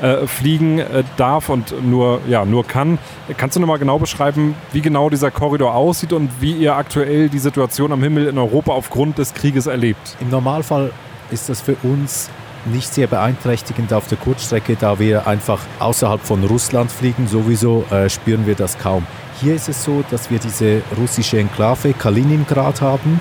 äh, 0.00 0.26
fliegen 0.26 0.78
äh, 0.78 1.04
darf 1.16 1.48
und 1.48 1.74
nur, 1.84 2.20
ja, 2.28 2.44
nur 2.44 2.66
kann. 2.66 2.98
Kannst 3.36 3.56
du 3.56 3.60
nochmal 3.60 3.78
genau 3.78 3.98
beschreiben, 3.98 4.54
wie 4.72 4.80
genau 4.80 5.10
dieser 5.10 5.30
Korridor 5.30 5.74
aussieht 5.74 6.12
und 6.12 6.30
wie 6.40 6.52
ihr 6.52 6.74
aktuell 6.74 7.28
die 7.28 7.38
Situation 7.38 7.92
am 7.92 8.02
Himmel 8.02 8.26
in 8.26 8.38
Europa 8.38 8.72
aufgrund 8.72 9.18
des 9.18 9.34
Krieges 9.34 9.66
erlebt? 9.66 10.16
Im 10.20 10.30
Normalfall 10.30 10.92
ist 11.30 11.48
das 11.48 11.60
für 11.60 11.76
uns 11.82 12.30
nicht 12.64 12.92
sehr 12.92 13.06
beeinträchtigend 13.06 13.92
auf 13.92 14.08
der 14.08 14.18
Kurzstrecke, 14.18 14.76
da 14.78 14.98
wir 14.98 15.26
einfach 15.26 15.60
außerhalb 15.78 16.20
von 16.20 16.44
Russland 16.44 16.90
fliegen. 16.90 17.28
Sowieso 17.28 17.84
äh, 17.90 18.08
spüren 18.08 18.46
wir 18.46 18.54
das 18.54 18.78
kaum. 18.78 19.06
Hier 19.40 19.54
ist 19.54 19.68
es 19.68 19.84
so, 19.84 20.02
dass 20.10 20.30
wir 20.30 20.40
diese 20.40 20.82
russische 20.98 21.38
Enklave 21.38 21.92
Kaliningrad 21.92 22.80
haben, 22.80 23.20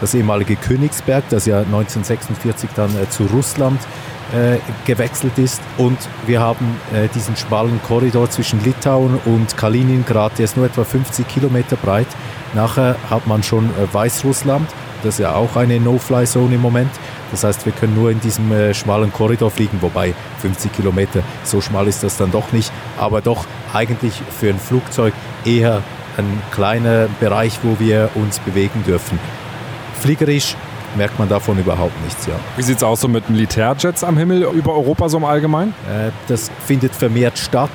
das 0.00 0.14
ehemalige 0.14 0.56
Königsberg, 0.56 1.24
das 1.28 1.44
ja 1.44 1.58
1946 1.58 2.70
dann 2.74 2.90
äh, 2.96 3.10
zu 3.10 3.24
Russland 3.24 3.78
äh, 4.32 4.58
gewechselt 4.86 5.36
ist. 5.36 5.60
Und 5.76 5.98
wir 6.26 6.40
haben 6.40 6.76
äh, 6.94 7.08
diesen 7.14 7.36
schmalen 7.36 7.82
Korridor 7.82 8.30
zwischen 8.30 8.64
Litauen 8.64 9.20
und 9.26 9.58
Kaliningrad, 9.58 10.38
der 10.38 10.46
ist 10.46 10.56
nur 10.56 10.64
etwa 10.64 10.84
50 10.84 11.28
Kilometer 11.28 11.76
breit. 11.76 12.08
Nachher 12.54 12.96
hat 13.10 13.26
man 13.26 13.42
schon 13.42 13.66
äh, 13.66 13.92
Weißrussland, 13.92 14.70
das 15.02 15.14
ist 15.14 15.20
ja 15.20 15.34
auch 15.34 15.54
eine 15.56 15.78
No-Fly-Zone 15.78 16.54
im 16.54 16.62
Moment. 16.62 16.90
Das 17.30 17.44
heißt, 17.44 17.66
wir 17.66 17.72
können 17.72 17.94
nur 17.94 18.10
in 18.10 18.20
diesem 18.20 18.50
äh, 18.52 18.74
schmalen 18.74 19.12
Korridor 19.12 19.50
fliegen, 19.50 19.78
wobei 19.80 20.14
50 20.40 20.72
Kilometer, 20.72 21.22
so 21.44 21.60
schmal 21.60 21.86
ist 21.88 22.02
das 22.02 22.16
dann 22.16 22.30
doch 22.30 22.52
nicht, 22.52 22.72
aber 22.98 23.20
doch 23.20 23.46
eigentlich 23.72 24.14
für 24.38 24.48
ein 24.48 24.58
Flugzeug 24.58 25.12
eher 25.44 25.82
ein 26.16 26.42
kleiner 26.50 27.08
Bereich, 27.20 27.58
wo 27.62 27.78
wir 27.78 28.10
uns 28.14 28.38
bewegen 28.40 28.82
dürfen. 28.84 29.18
Fliegerisch 30.00 30.56
merkt 30.96 31.18
man 31.18 31.28
davon 31.28 31.58
überhaupt 31.58 32.00
nichts, 32.04 32.26
ja. 32.26 32.34
Wie 32.56 32.62
sieht 32.62 32.78
es 32.78 32.82
aus 32.82 33.00
so 33.00 33.08
mit 33.08 33.28
Militärjets 33.30 34.04
am 34.04 34.16
Himmel 34.16 34.42
über 34.42 34.74
Europa 34.74 35.08
so 35.08 35.18
im 35.18 35.24
Allgemeinen? 35.24 35.74
Äh, 35.88 36.10
das 36.28 36.50
findet 36.66 36.94
vermehrt 36.94 37.38
statt. 37.38 37.70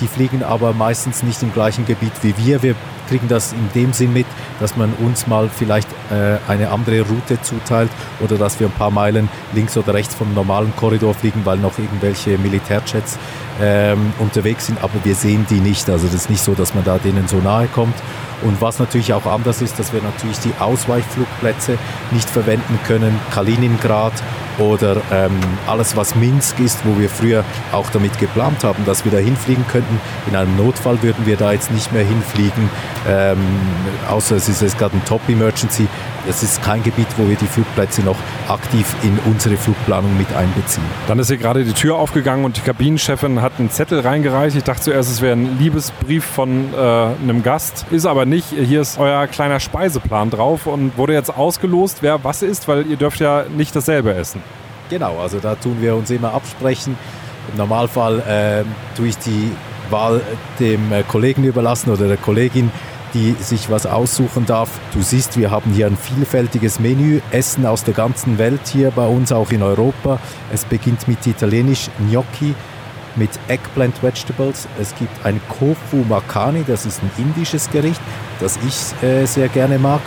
Die 0.00 0.08
fliegen 0.08 0.42
aber 0.42 0.74
meistens 0.74 1.22
nicht 1.22 1.42
im 1.42 1.52
gleichen 1.54 1.86
Gebiet 1.86 2.12
wie 2.22 2.34
wir. 2.36 2.62
Wir 2.62 2.74
kriegen 3.08 3.28
das 3.28 3.52
in 3.52 3.70
dem 3.74 3.92
Sinn 3.94 4.12
mit, 4.12 4.26
dass 4.60 4.76
man 4.76 4.92
uns 4.94 5.26
mal 5.26 5.48
vielleicht 5.48 5.88
äh, 6.10 6.36
eine 6.48 6.70
andere 6.70 7.00
Route 7.00 7.40
zuteilt 7.40 7.90
oder 8.20 8.36
dass 8.36 8.58
wir 8.60 8.66
ein 8.66 8.72
paar 8.72 8.90
Meilen 8.90 9.28
links 9.52 9.76
oder 9.76 9.94
rechts 9.94 10.14
vom 10.14 10.34
normalen 10.34 10.74
Korridor 10.76 11.14
fliegen, 11.14 11.42
weil 11.44 11.58
noch 11.58 11.78
irgendwelche 11.78 12.38
Militärjets 12.38 13.18
ähm, 13.60 14.12
unterwegs 14.18 14.66
sind, 14.66 14.82
aber 14.82 14.94
wir 15.04 15.14
sehen 15.14 15.46
die 15.48 15.60
nicht. 15.60 15.88
Also 15.88 16.06
das 16.06 16.14
ist 16.14 16.30
nicht 16.30 16.42
so, 16.42 16.54
dass 16.54 16.74
man 16.74 16.84
da 16.84 16.98
denen 16.98 17.28
so 17.28 17.36
nahe 17.38 17.66
kommt. 17.68 17.94
Und 18.42 18.60
was 18.60 18.78
natürlich 18.78 19.12
auch 19.14 19.26
anders 19.26 19.62
ist, 19.62 19.78
dass 19.78 19.92
wir 19.92 20.02
natürlich 20.02 20.38
die 20.40 20.52
Ausweichflugplätze 20.58 21.78
nicht 22.10 22.28
verwenden 22.28 22.78
können. 22.86 23.18
Kaliningrad 23.32 24.12
oder 24.58 24.96
ähm, 25.12 25.38
alles, 25.66 25.96
was 25.96 26.14
Minsk 26.14 26.58
ist, 26.60 26.80
wo 26.84 26.98
wir 26.98 27.08
früher 27.08 27.44
auch 27.72 27.90
damit 27.90 28.18
geplant 28.18 28.64
haben, 28.64 28.84
dass 28.84 29.04
wir 29.04 29.12
da 29.12 29.18
hinfliegen 29.18 29.64
könnten. 29.68 30.00
In 30.28 30.36
einem 30.36 30.56
Notfall 30.56 31.02
würden 31.02 31.26
wir 31.26 31.36
da 31.36 31.52
jetzt 31.52 31.70
nicht 31.70 31.92
mehr 31.92 32.04
hinfliegen, 32.04 32.70
ähm, 33.08 33.38
außer 34.08 34.36
es 34.36 34.48
ist 34.48 34.62
jetzt 34.62 34.78
gerade 34.78 34.96
ein 34.96 35.04
Top-Emergency. 35.04 35.88
Es 36.28 36.42
ist 36.42 36.60
kein 36.60 36.82
Gebiet, 36.82 37.06
wo 37.16 37.28
wir 37.28 37.36
die 37.36 37.46
Flugplätze 37.46 38.02
noch 38.02 38.16
aktiv 38.48 38.84
in 39.04 39.16
unsere 39.30 39.56
Flugplanung 39.56 40.16
mit 40.18 40.34
einbeziehen. 40.34 40.84
Dann 41.06 41.20
ist 41.20 41.28
hier 41.28 41.36
gerade 41.36 41.64
die 41.64 41.72
Tür 41.72 41.96
aufgegangen 41.96 42.44
und 42.44 42.56
die 42.56 42.62
Kabinenchefin 42.62 43.42
hat 43.42 43.52
einen 43.58 43.70
Zettel 43.70 44.00
reingereicht. 44.00 44.56
Ich 44.56 44.64
dachte 44.64 44.82
zuerst, 44.82 45.10
es 45.10 45.20
wäre 45.20 45.36
ein 45.36 45.56
Liebesbrief 45.58 46.24
von 46.24 46.74
äh, 46.74 46.76
einem 46.76 47.44
Gast. 47.44 47.86
Ist 47.92 48.06
aber 48.06 48.26
nicht. 48.26 48.48
Hier 48.48 48.80
ist 48.80 48.98
euer 48.98 49.28
kleiner 49.28 49.60
Speiseplan 49.60 50.30
drauf 50.30 50.66
und 50.66 50.98
wurde 50.98 51.12
jetzt 51.12 51.36
ausgelost, 51.36 51.98
wer 52.00 52.24
was 52.24 52.42
isst, 52.42 52.66
weil 52.66 52.86
ihr 52.86 52.96
dürft 52.96 53.20
ja 53.20 53.44
nicht 53.56 53.76
dasselbe 53.76 54.12
essen. 54.12 54.42
Genau, 54.88 55.18
also 55.18 55.38
da 55.40 55.54
tun 55.56 55.78
wir 55.80 55.96
uns 55.96 56.10
immer 56.10 56.32
absprechen. 56.32 56.96
Im 57.50 57.58
Normalfall 57.58 58.20
äh, 58.20 58.96
tue 58.96 59.08
ich 59.08 59.18
die 59.18 59.50
Wahl 59.90 60.20
dem 60.60 60.92
äh, 60.92 61.02
Kollegen 61.02 61.44
überlassen 61.44 61.90
oder 61.90 62.06
der 62.08 62.16
Kollegin, 62.16 62.70
die 63.14 63.34
sich 63.40 63.70
was 63.70 63.86
aussuchen 63.86 64.46
darf. 64.46 64.68
Du 64.92 65.02
siehst, 65.02 65.38
wir 65.38 65.50
haben 65.50 65.72
hier 65.72 65.86
ein 65.86 65.96
vielfältiges 65.96 66.80
Menü, 66.80 67.20
Essen 67.30 67.66
aus 67.66 67.84
der 67.84 67.94
ganzen 67.94 68.38
Welt 68.38 68.60
hier 68.66 68.90
bei 68.90 69.06
uns, 69.06 69.32
auch 69.32 69.50
in 69.50 69.62
Europa. 69.62 70.18
Es 70.52 70.64
beginnt 70.64 71.08
mit 71.08 71.26
italienisch 71.26 71.88
Gnocchi, 71.98 72.54
mit 73.16 73.30
Eggplant 73.48 74.02
Vegetables. 74.02 74.68
Es 74.80 74.94
gibt 74.96 75.24
ein 75.24 75.40
Kofu 75.48 76.04
Makani, 76.08 76.64
das 76.66 76.86
ist 76.86 77.00
ein 77.02 77.10
indisches 77.16 77.70
Gericht, 77.70 78.00
das 78.40 78.58
ich 78.66 79.08
äh, 79.08 79.24
sehr 79.24 79.48
gerne 79.48 79.78
mag. 79.78 80.00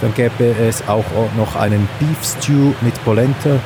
Dann 0.00 0.12
gäbe 0.14 0.54
es 0.68 0.86
auch 0.88 1.04
noch 1.36 1.56
einen 1.56 1.88
Beef 2.00 2.18
Stew 2.24 2.72
mit 2.82 3.04
Polenta 3.04 3.60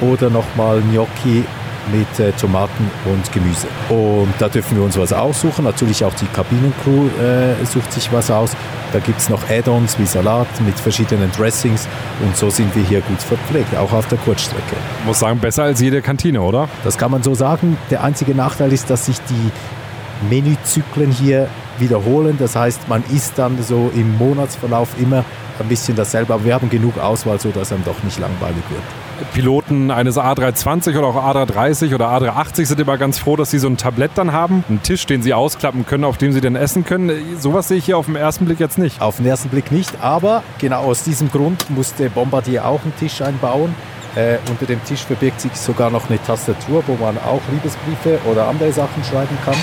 oder 0.00 0.30
nochmal 0.30 0.80
Gnocchi 0.90 1.44
mit 1.92 2.20
äh, 2.20 2.32
Tomaten 2.32 2.90
und 3.04 3.30
Gemüse. 3.32 3.66
Und 3.88 4.32
da 4.38 4.48
dürfen 4.48 4.76
wir 4.76 4.84
uns 4.84 4.98
was 4.98 5.12
aussuchen. 5.12 5.64
Natürlich 5.64 6.04
auch 6.04 6.14
die 6.14 6.26
Kabinencrew 6.26 7.08
äh, 7.20 7.64
sucht 7.64 7.92
sich 7.92 8.10
was 8.12 8.30
aus. 8.30 8.52
Da 8.92 9.00
gibt 9.00 9.18
es 9.18 9.28
noch 9.28 9.40
Add-ons 9.50 9.98
wie 9.98 10.06
Salat 10.06 10.46
mit 10.64 10.78
verschiedenen 10.78 11.30
Dressings 11.32 11.88
und 12.24 12.36
so 12.36 12.48
sind 12.48 12.74
wir 12.76 12.84
hier 12.84 13.00
gut 13.00 13.20
verpflegt, 13.20 13.76
auch 13.76 13.92
auf 13.92 14.06
der 14.08 14.18
Kurzstrecke. 14.18 14.76
Ich 15.00 15.06
muss 15.06 15.18
sagen, 15.18 15.40
besser 15.40 15.64
als 15.64 15.80
jede 15.80 16.00
Kantine, 16.00 16.40
oder? 16.40 16.68
Das 16.84 16.96
kann 16.96 17.10
man 17.10 17.22
so 17.22 17.34
sagen. 17.34 17.76
Der 17.90 18.04
einzige 18.04 18.34
Nachteil 18.34 18.72
ist, 18.72 18.88
dass 18.90 19.06
sich 19.06 19.16
die 19.28 20.30
Menüzyklen 20.30 21.10
hier 21.10 21.48
wiederholen. 21.78 22.36
Das 22.38 22.54
heißt, 22.54 22.88
man 22.88 23.02
isst 23.12 23.32
dann 23.36 23.60
so 23.62 23.90
im 23.94 24.16
Monatsverlauf 24.16 24.90
immer 25.00 25.24
ein 25.58 25.68
bisschen 25.68 25.96
dasselbe, 25.96 26.34
aber 26.34 26.44
wir 26.44 26.54
haben 26.54 26.70
genug 26.70 26.98
Auswahl, 26.98 27.40
sodass 27.40 27.72
einem 27.72 27.84
doch 27.84 28.02
nicht 28.04 28.18
langweilig 28.18 28.62
wird. 28.70 29.03
Piloten 29.32 29.90
eines 29.90 30.18
A320 30.18 30.98
oder 30.98 31.08
auch 31.08 31.16
A330 31.16 31.94
oder 31.94 32.08
A380 32.08 32.66
sind 32.66 32.80
immer 32.80 32.98
ganz 32.98 33.18
froh, 33.18 33.36
dass 33.36 33.50
sie 33.50 33.58
so 33.58 33.68
ein 33.68 33.76
Tablett 33.76 34.12
dann 34.14 34.32
haben, 34.32 34.64
einen 34.68 34.82
Tisch, 34.82 35.06
den 35.06 35.22
sie 35.22 35.34
ausklappen 35.34 35.86
können, 35.86 36.04
auf 36.04 36.18
dem 36.18 36.32
sie 36.32 36.40
dann 36.40 36.56
essen 36.56 36.84
können. 36.84 37.12
Sowas 37.38 37.68
sehe 37.68 37.78
ich 37.78 37.84
hier 37.84 37.98
auf 37.98 38.06
den 38.06 38.16
ersten 38.16 38.44
Blick 38.44 38.60
jetzt 38.60 38.78
nicht. 38.78 39.00
Auf 39.00 39.16
den 39.16 39.26
ersten 39.26 39.48
Blick 39.48 39.72
nicht, 39.72 39.92
aber 40.00 40.42
genau 40.58 40.82
aus 40.82 41.02
diesem 41.02 41.30
Grund 41.30 41.70
musste 41.70 42.10
Bombardier 42.10 42.66
auch 42.66 42.82
einen 42.82 42.96
Tisch 42.96 43.20
einbauen. 43.22 43.74
Äh, 44.16 44.38
unter 44.48 44.66
dem 44.66 44.82
Tisch 44.84 45.04
verbirgt 45.04 45.40
sich 45.40 45.52
sogar 45.52 45.90
noch 45.90 46.08
eine 46.08 46.22
Tastatur, 46.22 46.84
wo 46.86 46.94
man 46.94 47.18
auch 47.18 47.40
Liebesbriefe 47.50 48.20
oder 48.30 48.48
andere 48.48 48.72
Sachen 48.72 49.02
schreiben 49.02 49.36
kann. 49.44 49.56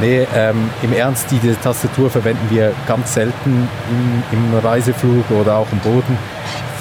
Nee, 0.00 0.26
ähm, 0.34 0.70
im 0.82 0.92
Ernst, 0.92 1.26
diese 1.30 1.60
Tastatur 1.60 2.10
verwenden 2.10 2.46
wir 2.50 2.72
ganz 2.86 3.14
selten 3.14 3.68
im, 3.90 4.22
im 4.32 4.58
Reiseflug 4.58 5.30
oder 5.30 5.56
auch 5.56 5.66
im 5.72 5.78
Boden. 5.78 6.18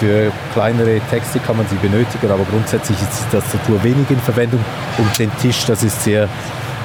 Für 0.02 0.32
kleinere 0.52 1.00
Texte 1.12 1.38
kann 1.38 1.58
man 1.58 1.68
sie 1.68 1.76
benötigen, 1.76 2.32
aber 2.32 2.44
grundsätzlich 2.50 2.98
ist 3.00 3.24
die 3.24 3.38
Tastatur 3.38 3.84
wenig 3.84 4.10
in 4.10 4.18
Verwendung 4.18 4.60
und 4.98 5.20
den 5.20 5.30
Tisch, 5.38 5.66
das 5.68 5.84
ist 5.84 6.04
sehr 6.04 6.28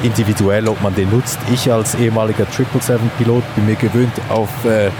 individuell, 0.02 0.68
ob 0.68 0.82
man 0.82 0.94
den 0.94 1.08
nutzt. 1.08 1.38
Ich 1.50 1.72
als 1.72 1.94
ehemaliger 1.94 2.44
777-Pilot 2.44 3.42
bin 3.54 3.64
mir 3.64 3.76
gewöhnt, 3.76 4.12
auf 4.28 4.50
äh, 4.66 4.90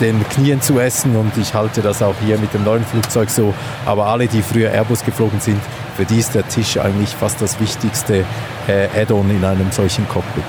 den 0.00 0.24
Knien 0.28 0.62
zu 0.62 0.78
essen 0.78 1.16
und 1.16 1.36
ich 1.36 1.52
halte 1.52 1.82
das 1.82 2.00
auch 2.00 2.14
hier 2.24 2.38
mit 2.38 2.54
dem 2.54 2.62
neuen 2.62 2.84
Flugzeug 2.84 3.28
so. 3.28 3.52
Aber 3.84 4.06
alle, 4.06 4.28
die 4.28 4.40
früher 4.40 4.70
Airbus 4.70 5.04
geflogen 5.04 5.40
sind, 5.40 5.60
für 5.96 6.04
die 6.04 6.20
ist 6.20 6.36
der 6.36 6.46
Tisch 6.46 6.78
eigentlich 6.78 7.10
fast 7.10 7.42
das 7.42 7.58
wichtigste 7.58 8.24
äh, 8.68 8.86
Add-on 8.96 9.30
in 9.30 9.44
einem 9.44 9.72
solchen 9.72 10.08
Cockpit. 10.08 10.44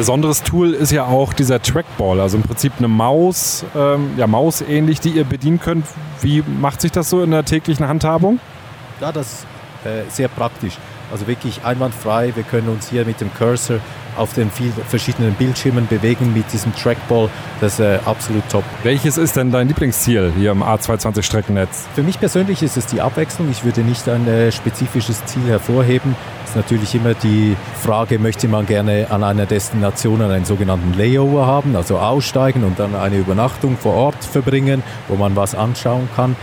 Besonderes 0.00 0.42
Tool 0.42 0.72
ist 0.72 0.92
ja 0.92 1.04
auch 1.04 1.34
dieser 1.34 1.60
Trackball, 1.60 2.20
also 2.20 2.38
im 2.38 2.42
Prinzip 2.42 2.72
eine 2.78 2.88
Maus, 2.88 3.66
ähm, 3.76 4.12
ja 4.16 4.26
Maus 4.26 4.62
ähnlich, 4.62 4.98
die 4.98 5.10
ihr 5.10 5.24
bedienen 5.24 5.60
könnt. 5.60 5.84
Wie 6.22 6.42
macht 6.42 6.80
sich 6.80 6.90
das 6.90 7.10
so 7.10 7.22
in 7.22 7.32
der 7.32 7.44
täglichen 7.44 7.86
Handhabung? 7.86 8.40
Ja, 9.02 9.12
das 9.12 9.26
ist 9.26 9.46
äh, 9.84 10.08
sehr 10.08 10.28
praktisch. 10.28 10.78
Also 11.12 11.26
wirklich 11.26 11.66
einwandfrei. 11.66 12.32
Wir 12.34 12.44
können 12.44 12.70
uns 12.70 12.88
hier 12.88 13.04
mit 13.04 13.20
dem 13.20 13.30
Cursor 13.34 13.80
auf 14.16 14.34
den 14.34 14.50
vielen 14.50 14.72
verschiedenen 14.88 15.34
Bildschirmen 15.34 15.86
bewegen 15.86 16.32
mit 16.32 16.52
diesem 16.52 16.74
Trackball. 16.74 17.28
Das 17.60 17.74
ist 17.74 17.80
äh, 17.80 17.98
absolut 18.04 18.42
top. 18.50 18.64
Welches 18.82 19.18
ist 19.18 19.36
denn 19.36 19.50
dein 19.50 19.68
Lieblingsziel 19.68 20.32
hier 20.36 20.52
im 20.52 20.62
A220 20.62 21.22
Streckennetz? 21.22 21.86
Für 21.94 22.02
mich 22.02 22.18
persönlich 22.18 22.62
ist 22.62 22.76
es 22.76 22.86
die 22.86 23.00
Abwechslung. 23.00 23.50
Ich 23.50 23.64
würde 23.64 23.82
nicht 23.82 24.08
ein 24.08 24.26
äh, 24.26 24.52
spezifisches 24.52 25.24
Ziel 25.26 25.46
hervorheben. 25.46 26.16
Es 26.44 26.50
ist 26.50 26.56
natürlich 26.56 26.94
immer 26.94 27.14
die 27.14 27.56
Frage, 27.80 28.18
möchte 28.18 28.48
man 28.48 28.66
gerne 28.66 29.06
an 29.10 29.22
einer 29.22 29.46
Destination 29.46 30.20
einen 30.20 30.44
sogenannten 30.44 30.98
Layover 30.98 31.46
haben, 31.46 31.76
also 31.76 31.98
aussteigen 31.98 32.64
und 32.64 32.78
dann 32.78 32.96
eine 32.96 33.18
Übernachtung 33.18 33.76
vor 33.76 33.94
Ort 33.94 34.24
verbringen, 34.24 34.82
wo 35.08 35.16
man 35.16 35.36
was 35.36 35.54
anschauen 35.54 36.08
kann. 36.16 36.36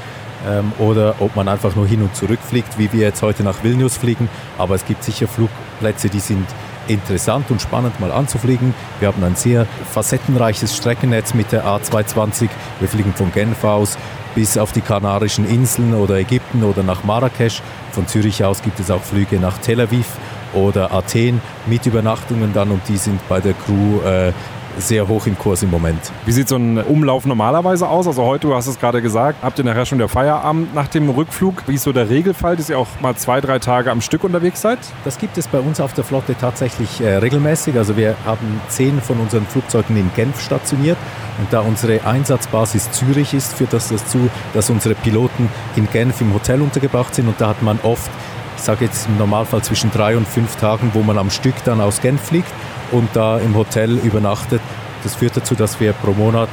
ähm, 0.48 0.72
oder 0.80 1.16
ob 1.20 1.36
man 1.36 1.48
einfach 1.48 1.76
nur 1.76 1.88
hin 1.88 2.02
und 2.02 2.16
zurück 2.16 2.40
fliegt, 2.42 2.78
wie 2.78 2.92
wir 2.94 3.02
jetzt 3.02 3.22
heute 3.22 3.44
nach 3.44 3.64
Vilnius 3.64 3.98
fliegen. 3.98 4.30
Aber 4.58 4.76
es 4.76 4.86
gibt 4.86 5.04
sicher 5.04 5.28
Flugplätze, 5.28 6.10
die 6.10 6.20
sind 6.20 6.48
interessant 6.90 7.52
und 7.52 7.62
spannend 7.62 8.00
mal 8.00 8.12
anzufliegen. 8.12 8.74
Wir 9.00 9.10
haben 9.10 9.24
ein 9.24 9.36
sehr 9.36 9.66
facettenreiches 9.92 10.76
Streckennetz 10.76 11.34
mit 11.34 11.52
der 11.52 11.66
A220. 11.66 12.50
Wir 12.80 12.88
fliegen 12.88 13.14
von 13.14 13.32
Genf 13.32 13.64
aus 13.64 13.98
bis 14.36 14.58
auf 14.58 14.72
die 14.72 14.82
Kanarischen 14.82 15.50
Inseln 15.50 15.96
oder 15.96 16.16
Ägypten 16.18 16.64
oder 16.64 16.84
nach 16.84 17.04
Marrakesch. 17.04 17.64
Von 17.92 18.08
Zürich 18.08 18.44
aus 18.44 18.62
gibt 18.62 18.80
es 18.80 18.92
auch 18.92 19.02
Flüge 19.02 19.40
nach 19.40 19.58
Tel 19.58 19.82
Aviv 19.82 20.06
oder 20.54 20.92
Athen 20.92 21.42
mit 21.66 21.86
Übernachtungen 21.88 22.54
dann 22.54 22.70
und 22.70 22.82
die 22.88 22.98
sind 22.98 23.20
bei 23.28 23.40
der 23.40 23.54
Crew 23.54 24.00
äh, 24.02 24.34
sehr 24.78 25.08
hoch 25.08 25.26
im 25.28 25.38
Kurs 25.38 25.64
im 25.64 25.72
Moment. 25.72 26.00
Wie 26.26 26.32
sieht 26.32 26.48
so 26.48 26.56
ein 26.56 26.78
Umlauf 26.78 27.26
normalerweise 27.26 27.88
aus? 27.88 28.08
Also 28.08 28.24
heute, 28.24 28.48
du 28.48 28.56
hast 28.56 28.68
es 28.68 28.80
gerade 28.80 29.02
gesagt, 29.02 29.40
habt 29.42 29.58
ihr 29.60 29.66
nachher 29.66 29.86
schon 29.86 29.98
der 29.98 30.08
Feierabend 30.08 30.74
nach 30.74 30.88
dem 30.88 31.10
Rückflug. 31.10 31.64
Wie 31.68 31.76
ist 31.76 31.84
so 31.84 31.94
der 31.94 32.10
Regelfall, 32.10 32.56
dass 32.56 32.70
ihr 32.70 32.78
auch 32.78 32.88
mal 33.02 33.16
zwei, 33.16 33.42
drei 33.42 33.60
Tage 33.60 33.92
am 33.92 34.02
Stück 34.02 34.24
unterwegs 34.24 34.62
seid? 34.62 34.80
Das 35.04 35.18
gibt 35.18 35.38
es 35.38 35.48
bei 35.48 35.60
uns 35.60 35.80
auf 35.80 35.94
der 35.94 36.04
Flotte 36.04 36.36
tatsächlich 36.40 37.02
äh, 37.02 37.18
regelmäßig. 37.18 37.78
Also 37.78 37.98
wir 37.98 38.16
haben 38.26 38.62
zehn 38.70 39.02
von 39.02 39.20
unseren 39.20 39.46
Flugzeugen 39.46 39.98
in 39.98 40.10
Genf 40.16 40.42
stationiert. 40.42 40.98
Und 41.40 41.54
da 41.54 41.62
unsere 41.62 42.04
Einsatzbasis 42.06 42.92
Zürich 42.92 43.34
ist, 43.34 43.54
führt 43.54 43.74
das 43.74 43.90
dazu, 43.90 44.30
dass 44.54 44.70
unsere 44.70 44.96
Piloten 44.96 45.50
in 45.76 45.88
Genf 45.92 46.22
im 46.22 46.34
Hotel 46.34 46.62
untergebracht 46.62 47.14
sind. 47.14 47.28
Und 47.28 47.40
da 47.40 47.50
hat 47.50 47.62
man 47.62 47.80
oft, 47.84 48.10
ich 48.58 48.64
sage 48.64 48.86
jetzt 48.86 49.08
im 49.08 49.18
Normalfall 49.18 49.62
zwischen 49.62 49.92
drei 49.92 50.18
und 50.18 50.28
fünf 50.28 50.56
Tagen, 50.58 50.92
wo 50.94 51.04
man 51.04 51.18
am 51.18 51.30
Stück 51.30 51.56
dann 51.64 51.80
aus 51.80 52.02
Genf 52.02 52.22
fliegt 52.22 52.52
und 52.92 53.10
da 53.14 53.38
im 53.38 53.56
Hotel 53.56 53.98
übernachtet. 54.00 54.62
Das 55.04 55.16
führt 55.16 55.38
dazu, 55.38 55.56
dass 55.56 55.80
wir 55.80 55.94
pro 55.94 56.12
Monat 56.12 56.50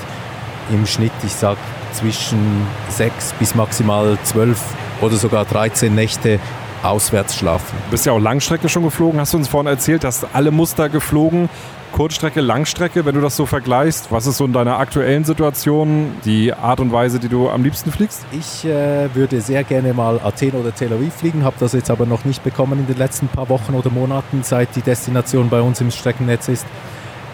im 0.71 0.87
Schnitt, 0.87 1.13
ich 1.25 1.33
sage, 1.33 1.59
zwischen 1.93 2.67
sechs 2.89 3.33
bis 3.39 3.55
maximal 3.55 4.19
zwölf 4.25 4.61
oder 5.01 5.17
sogar 5.17 5.45
13 5.45 5.95
Nächte 5.95 6.39
auswärts 6.83 7.37
schlafen. 7.37 7.77
Du 7.87 7.93
bist 7.93 8.07
ja 8.07 8.13
auch 8.13 8.19
Langstrecke 8.19 8.69
schon 8.69 8.83
geflogen, 8.83 9.19
hast 9.19 9.33
du 9.33 9.39
uns 9.39 9.49
vorhin 9.49 9.69
erzählt, 9.69 10.05
hast 10.05 10.27
alle 10.33 10.51
Muster 10.51 10.89
geflogen. 10.89 11.49
Kurzstrecke, 11.95 12.41
Langstrecke, 12.41 13.05
wenn 13.05 13.15
du 13.15 13.21
das 13.21 13.37
so 13.37 13.47
vergleichst, 13.47 14.11
was 14.11 14.27
ist 14.27 14.39
so 14.39 14.47
in 14.47 14.53
deiner 14.53 14.81
aktuellen 14.81 15.23
Situation 15.23 16.11
die 16.25 16.53
Art 16.53 16.81
und 16.81 16.91
Weise, 16.91 17.21
die 17.21 17.29
du 17.29 17.49
am 17.49 17.63
liebsten 17.63 17.93
fliegst? 17.93 18.27
Ich 18.33 18.65
äh, 18.65 19.15
würde 19.15 19.41
sehr 19.41 19.63
gerne 19.63 19.95
mal 19.95 20.19
Athen 20.25 20.55
oder 20.55 20.75
Tel 20.75 20.93
Aviv 20.93 21.15
fliegen, 21.15 21.45
habe 21.45 21.55
das 21.61 21.73
jetzt 21.73 21.93
aber 21.93 22.05
noch 22.05 22.25
nicht 22.25 22.43
bekommen 22.43 22.81
in 22.81 22.89
den 22.89 22.99
letzten 22.99 23.29
paar 23.29 23.49
Wochen 23.49 23.75
oder 23.75 23.91
Monaten, 23.91 24.43
seit 24.43 24.75
die 24.75 24.81
Destination 24.81 25.49
bei 25.51 25.61
uns 25.61 25.81
im 25.81 25.93
Streckennetz 25.93 26.49
ist. 26.49 26.67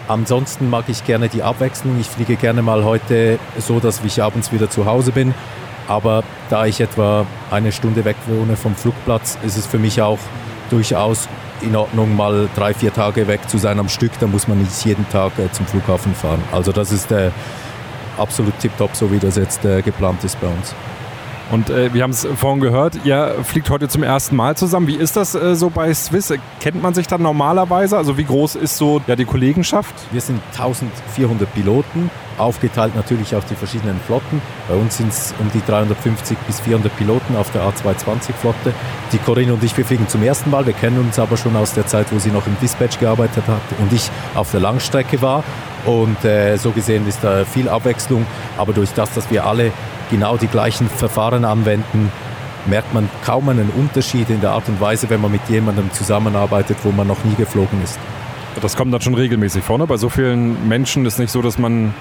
Ansonsten 0.07 0.69
mag 0.69 0.85
ich 0.89 1.05
gerne 1.05 1.27
die 1.27 1.41
Abwechslung. 1.41 1.99
Ich 1.99 2.05
fliege 2.05 2.35
gerne 2.35 2.61
mal 2.61 2.83
heute 2.83 3.39
so, 3.57 3.79
dass 3.79 4.03
ich 4.05 4.21
abends 4.21 4.51
wieder 4.51 4.69
zu 4.69 4.85
Hause 4.85 5.11
bin. 5.11 5.33
Aber 5.87 6.23
da 6.51 6.67
ich 6.67 6.81
etwa 6.81 7.25
eine 7.49 7.71
Stunde 7.71 8.05
weg 8.05 8.17
wohne 8.27 8.55
vom 8.55 8.75
Flugplatz, 8.75 9.39
ist 9.43 9.57
es 9.57 9.65
für 9.65 9.79
mich 9.79 10.03
auch 10.03 10.19
durchaus 10.69 11.27
in 11.61 11.75
Ordnung, 11.75 12.15
mal 12.15 12.49
drei, 12.55 12.73
vier 12.73 12.93
Tage 12.93 13.27
weg 13.27 13.49
zu 13.49 13.57
sein 13.57 13.79
am 13.79 13.89
Stück. 13.89 14.11
Da 14.19 14.27
muss 14.27 14.47
man 14.47 14.59
nicht 14.59 14.85
jeden 14.85 15.07
Tag 15.09 15.37
äh, 15.39 15.51
zum 15.51 15.65
Flughafen 15.65 16.13
fahren. 16.15 16.43
Also 16.51 16.71
das 16.71 16.91
ist 16.91 17.11
äh, 17.11 17.31
absolut 18.17 18.57
tiptop, 18.59 18.95
so 18.95 19.11
wie 19.11 19.19
das 19.19 19.37
jetzt 19.37 19.65
äh, 19.65 19.81
geplant 19.81 20.23
ist 20.23 20.39
bei 20.39 20.47
uns. 20.47 20.75
Und 21.51 21.69
äh, 21.69 21.93
wir 21.93 22.03
haben 22.03 22.11
es 22.11 22.25
vorhin 22.37 22.61
gehört, 22.61 22.99
ihr 23.03 23.35
fliegt 23.43 23.69
heute 23.69 23.89
zum 23.89 24.03
ersten 24.03 24.37
Mal 24.37 24.55
zusammen. 24.55 24.87
Wie 24.87 24.95
ist 24.95 25.17
das 25.17 25.35
äh, 25.35 25.53
so 25.55 25.69
bei 25.69 25.93
Swiss? 25.93 26.33
Kennt 26.61 26.81
man 26.81 26.93
sich 26.93 27.07
dann 27.07 27.21
normalerweise? 27.21 27.97
Also 27.97 28.17
wie 28.17 28.23
groß 28.23 28.55
ist 28.55 28.77
so 28.77 29.01
ja, 29.05 29.17
die 29.17 29.25
Kollegenschaft? 29.25 29.93
Wir 30.11 30.21
sind 30.21 30.39
1400 30.53 31.53
Piloten, 31.53 32.09
aufgeteilt 32.37 32.95
natürlich 32.95 33.35
auf 33.35 33.43
die 33.45 33.55
verschiedenen 33.55 33.99
Flotten. 34.07 34.41
Bei 34.69 34.75
uns 34.75 34.95
sind 34.95 35.09
es 35.09 35.33
um 35.39 35.51
die 35.53 35.61
350 35.69 36.37
bis 36.47 36.61
400 36.61 36.95
Piloten 36.95 37.35
auf 37.35 37.51
der 37.51 37.63
A220-Flotte. 37.63 38.73
Die 39.11 39.17
Corinne 39.17 39.53
und 39.53 39.61
ich, 39.61 39.75
wir 39.75 39.83
fliegen 39.83 40.07
zum 40.07 40.23
ersten 40.23 40.51
Mal. 40.51 40.65
Wir 40.65 40.73
kennen 40.73 40.99
uns 40.99 41.19
aber 41.19 41.35
schon 41.35 41.57
aus 41.57 41.73
der 41.73 41.85
Zeit, 41.85 42.13
wo 42.13 42.19
sie 42.19 42.31
noch 42.31 42.47
im 42.47 42.55
Dispatch 42.61 42.97
gearbeitet 42.97 43.43
hat 43.47 43.61
und 43.79 43.91
ich 43.91 44.09
auf 44.35 44.51
der 44.51 44.61
Langstrecke 44.61 45.21
war. 45.21 45.43
Und 45.85 46.23
äh, 46.23 46.55
so 46.57 46.71
gesehen 46.71 47.07
ist 47.07 47.23
da 47.23 47.43
viel 47.43 47.67
Abwechslung. 47.67 48.25
Aber 48.57 48.71
durch 48.71 48.91
das, 48.93 49.13
dass 49.13 49.29
wir 49.31 49.45
alle 49.45 49.71
genau 50.11 50.37
die 50.37 50.47
gleichen 50.47 50.87
Verfahren 50.87 51.45
anwenden, 51.45 52.11
merkt 52.67 52.93
man 52.93 53.09
kaum 53.25 53.49
einen 53.49 53.69
Unterschied 53.69 54.29
in 54.29 54.41
der 54.41 54.51
Art 54.51 54.67
und 54.67 54.79
Weise, 54.79 55.09
wenn 55.09 55.21
man 55.21 55.31
mit 55.31 55.41
jemandem 55.49 55.91
zusammenarbeitet, 55.91 56.77
wo 56.83 56.91
man 56.91 57.07
noch 57.07 57.23
nie 57.23 57.33
geflogen 57.35 57.81
ist. 57.83 57.97
Das 58.61 58.75
kommt 58.75 58.93
dann 58.93 59.01
schon 59.01 59.15
regelmäßig 59.15 59.63
vor. 59.63 59.77
Ne? 59.77 59.87
Bei 59.87 59.97
so 59.97 60.09
vielen 60.09 60.67
Menschen 60.67 61.05
ist 61.05 61.13
es 61.13 61.19
nicht 61.19 61.31
so, 61.31 61.41
dass 61.41 61.57
man 61.57 61.93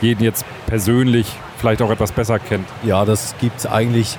jeden 0.00 0.24
jetzt 0.24 0.44
persönlich 0.66 1.30
vielleicht 1.58 1.82
auch 1.82 1.90
etwas 1.90 2.12
besser 2.12 2.38
kennt. 2.38 2.66
Ja, 2.82 3.04
das 3.04 3.34
gibt 3.40 3.58
es 3.58 3.66
eigentlich 3.66 4.16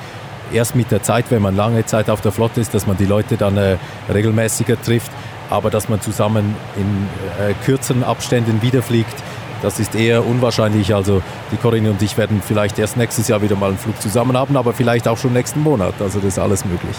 erst 0.53 0.75
mit 0.75 0.91
der 0.91 1.01
Zeit, 1.03 1.25
wenn 1.29 1.41
man 1.41 1.55
lange 1.55 1.85
Zeit 1.85 2.09
auf 2.09 2.21
der 2.21 2.31
Flotte 2.31 2.61
ist, 2.61 2.73
dass 2.73 2.85
man 2.85 2.97
die 2.97 3.05
Leute 3.05 3.37
dann 3.37 3.57
äh, 3.57 3.77
regelmäßiger 4.11 4.81
trifft. 4.81 5.11
Aber 5.49 5.71
dass 5.71 5.89
man 5.89 5.99
zusammen 5.99 6.55
in 6.75 7.07
äh, 7.43 7.53
kürzeren 7.65 8.03
Abständen 8.03 8.61
wiederfliegt, 8.61 9.15
das 9.61 9.79
ist 9.79 9.95
eher 9.95 10.25
unwahrscheinlich. 10.25 10.93
Also 10.93 11.21
die 11.51 11.57
Corinne 11.57 11.91
und 11.91 12.01
ich 12.01 12.17
werden 12.17 12.41
vielleicht 12.45 12.79
erst 12.79 12.97
nächstes 12.97 13.27
Jahr 13.27 13.41
wieder 13.41 13.55
mal 13.55 13.69
einen 13.69 13.77
Flug 13.77 14.01
zusammen 14.01 14.37
haben, 14.37 14.57
aber 14.57 14.73
vielleicht 14.73 15.07
auch 15.07 15.17
schon 15.17 15.33
nächsten 15.33 15.61
Monat. 15.61 15.93
Also 15.99 16.19
das 16.19 16.29
ist 16.29 16.39
alles 16.39 16.65
möglich. 16.65 16.95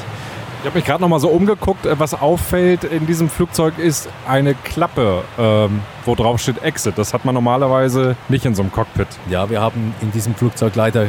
Ich 0.61 0.67
habe 0.67 0.77
mich 0.77 0.85
gerade 0.85 1.01
noch 1.01 1.09
mal 1.09 1.21
so 1.21 1.29
umgeguckt. 1.29 1.87
Äh, 1.87 1.99
was 1.99 2.13
auffällt 2.13 2.85
in 2.85 3.07
diesem 3.07 3.31
Flugzeug 3.31 3.79
ist 3.79 4.11
eine 4.29 4.55
Klappe, 4.55 5.23
ähm, 5.39 5.81
wo 6.05 6.15
drauf 6.15 6.41
steht 6.41 6.63
Exit. 6.63 6.99
Das 6.99 7.15
hat 7.15 7.25
man 7.25 7.35
normalerweise 7.35 8.15
nicht 8.29 8.45
in 8.45 8.55
so 8.55 8.63
einem 8.63 8.71
Cockpit. 8.71 9.09
Ja, 9.31 9.49
wir 9.49 9.63
haben 9.63 9.95
in 10.03 10.13
diesem 10.13 10.35
Flugzeug 10.35 10.75
leider 10.77 11.07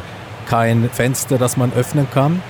kein 0.48 0.90
Fenster, 0.90 1.38
das 1.38 1.58
man 1.58 1.74
öffnen 1.74 2.08
kann. 2.14 2.42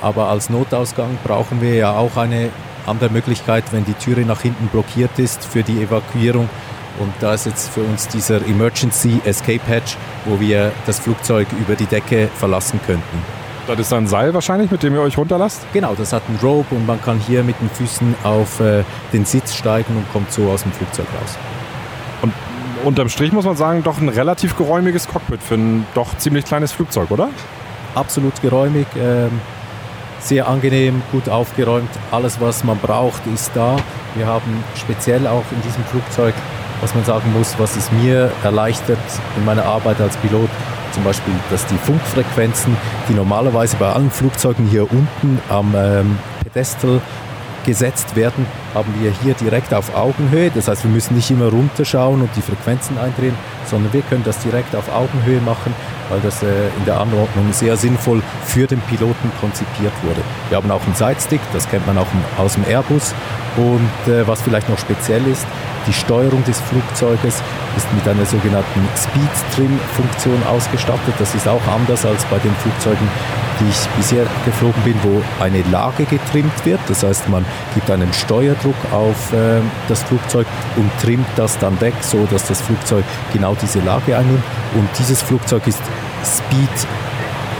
Aber 0.00 0.28
als 0.28 0.48
Notausgang 0.48 1.18
brauchen 1.24 1.60
wir 1.60 1.74
ja 1.74 1.96
auch 1.96 2.16
eine 2.16 2.50
andere 2.86 3.10
Möglichkeit, 3.10 3.64
wenn 3.72 3.84
die 3.84 3.94
Türe 3.94 4.20
nach 4.20 4.42
hinten 4.42 4.68
blockiert 4.68 5.18
ist 5.18 5.44
für 5.44 5.62
die 5.62 5.82
Evakuierung 5.82 6.48
und 6.98 7.12
da 7.20 7.34
ist 7.34 7.46
jetzt 7.46 7.70
für 7.70 7.82
uns 7.82 8.08
dieser 8.08 8.44
Emergency 8.46 9.20
Escape 9.24 9.66
Hatch, 9.66 9.96
wo 10.24 10.38
wir 10.40 10.72
das 10.86 11.00
Flugzeug 11.00 11.48
über 11.60 11.74
die 11.74 11.86
Decke 11.86 12.28
verlassen 12.34 12.80
könnten. 12.86 13.18
Das 13.66 13.78
ist 13.78 13.92
ein 13.94 14.06
Seil 14.06 14.34
wahrscheinlich, 14.34 14.70
mit 14.70 14.82
dem 14.82 14.94
ihr 14.94 15.00
euch 15.00 15.16
runterlasst? 15.16 15.66
Genau, 15.72 15.94
das 15.94 16.12
hat 16.12 16.22
einen 16.28 16.38
Rope 16.42 16.74
und 16.74 16.86
man 16.86 17.00
kann 17.00 17.18
hier 17.18 17.42
mit 17.42 17.58
den 17.60 17.70
Füßen 17.70 18.14
auf 18.22 18.60
äh, 18.60 18.84
den 19.12 19.24
Sitz 19.24 19.54
steigen 19.54 19.96
und 19.96 20.10
kommt 20.12 20.30
so 20.30 20.50
aus 20.50 20.64
dem 20.64 20.72
Flugzeug 20.72 21.06
raus. 21.18 21.38
Und 22.20 22.34
unterm 22.84 23.08
Strich 23.08 23.32
muss 23.32 23.46
man 23.46 23.56
sagen, 23.56 23.82
doch 23.82 23.98
ein 23.98 24.10
relativ 24.10 24.54
geräumiges 24.56 25.08
Cockpit 25.08 25.42
für 25.42 25.54
ein 25.54 25.86
doch 25.94 26.16
ziemlich 26.18 26.44
kleines 26.44 26.72
Flugzeug, 26.72 27.10
oder? 27.10 27.30
Absolut 27.94 28.40
geräumig, 28.42 28.86
ähm, 28.98 29.40
sehr 30.20 30.46
angenehm, 30.46 31.02
gut 31.10 31.28
aufgeräumt. 31.30 31.90
Alles, 32.10 32.40
was 32.40 32.64
man 32.64 32.78
braucht, 32.78 33.26
ist 33.32 33.50
da. 33.54 33.76
Wir 34.14 34.26
haben 34.26 34.62
speziell 34.74 35.26
auch 35.26 35.44
in 35.52 35.62
diesem 35.62 35.84
Flugzeug 35.84 36.34
was 36.84 36.94
man 36.94 37.04
sagen 37.04 37.32
muss, 37.32 37.58
was 37.58 37.76
es 37.76 37.90
mir 37.90 38.30
erleichtert 38.42 38.98
in 39.38 39.44
meiner 39.46 39.64
Arbeit 39.64 39.98
als 40.02 40.18
Pilot, 40.18 40.50
zum 40.92 41.02
Beispiel, 41.02 41.32
dass 41.50 41.64
die 41.66 41.78
Funkfrequenzen, 41.78 42.76
die 43.08 43.14
normalerweise 43.14 43.76
bei 43.78 43.90
allen 43.90 44.10
Flugzeugen 44.10 44.66
hier 44.66 44.82
unten 44.82 45.40
am 45.48 45.74
ähm, 45.74 46.18
Pedestal 46.42 47.00
gesetzt 47.64 48.14
werden, 48.16 48.46
haben 48.74 48.92
wir 49.00 49.10
hier 49.22 49.32
direkt 49.32 49.72
auf 49.72 49.96
Augenhöhe. 49.96 50.50
Das 50.54 50.68
heißt, 50.68 50.84
wir 50.84 50.90
müssen 50.90 51.14
nicht 51.16 51.30
immer 51.30 51.48
runterschauen 51.48 52.20
und 52.20 52.28
die 52.36 52.42
Frequenzen 52.42 52.98
eindrehen, 52.98 53.34
sondern 53.64 53.90
wir 53.94 54.02
können 54.02 54.22
das 54.22 54.38
direkt 54.40 54.76
auf 54.76 54.94
Augenhöhe 54.94 55.40
machen, 55.40 55.74
weil 56.10 56.20
das 56.20 56.42
äh, 56.42 56.46
in 56.78 56.84
der 56.84 57.00
Anordnung 57.00 57.50
sehr 57.52 57.78
sinnvoll 57.78 58.22
für 58.44 58.66
den 58.66 58.80
Piloten 58.82 59.32
konzipiert 59.40 59.94
wurde. 60.02 60.20
Wir 60.50 60.58
haben 60.58 60.70
auch 60.70 60.84
einen 60.84 60.94
Sidestick, 60.94 61.40
das 61.54 61.66
kennt 61.66 61.86
man 61.86 61.96
auch 61.96 62.08
aus 62.36 62.54
dem 62.54 62.64
Airbus. 62.68 63.14
Und 63.56 64.12
äh, 64.12 64.28
was 64.28 64.42
vielleicht 64.42 64.68
noch 64.68 64.78
speziell 64.78 65.26
ist, 65.26 65.46
die 65.86 65.92
Steuerung 65.92 66.44
des 66.44 66.60
Flugzeuges 66.60 67.42
ist 67.76 67.92
mit 67.94 68.06
einer 68.06 68.24
sogenannten 68.24 68.88
Speed-Trim-Funktion 68.96 70.42
ausgestattet. 70.44 71.14
Das 71.18 71.34
ist 71.34 71.48
auch 71.48 71.66
anders 71.66 72.04
als 72.04 72.24
bei 72.26 72.38
den 72.38 72.54
Flugzeugen, 72.56 73.08
die 73.60 73.68
ich 73.68 73.88
bisher 73.96 74.26
geflogen 74.44 74.82
bin, 74.82 74.94
wo 75.02 75.22
eine 75.42 75.62
Lage 75.70 76.04
getrimmt 76.04 76.64
wird. 76.64 76.80
Das 76.88 77.02
heißt, 77.02 77.28
man 77.28 77.44
gibt 77.74 77.90
einen 77.90 78.12
Steuerdruck 78.12 78.76
auf 78.92 79.32
äh, 79.32 79.60
das 79.88 80.02
Flugzeug 80.04 80.46
und 80.76 80.90
trimmt 81.00 81.26
das 81.36 81.58
dann 81.58 81.80
weg, 81.80 81.94
so 82.00 82.26
dass 82.26 82.46
das 82.46 82.60
Flugzeug 82.60 83.04
genau 83.32 83.54
diese 83.60 83.80
Lage 83.80 84.16
einnimmt. 84.16 84.42
Und 84.74 84.88
dieses 84.98 85.22
Flugzeug 85.22 85.66
ist 85.66 85.80
Speed 86.24 86.88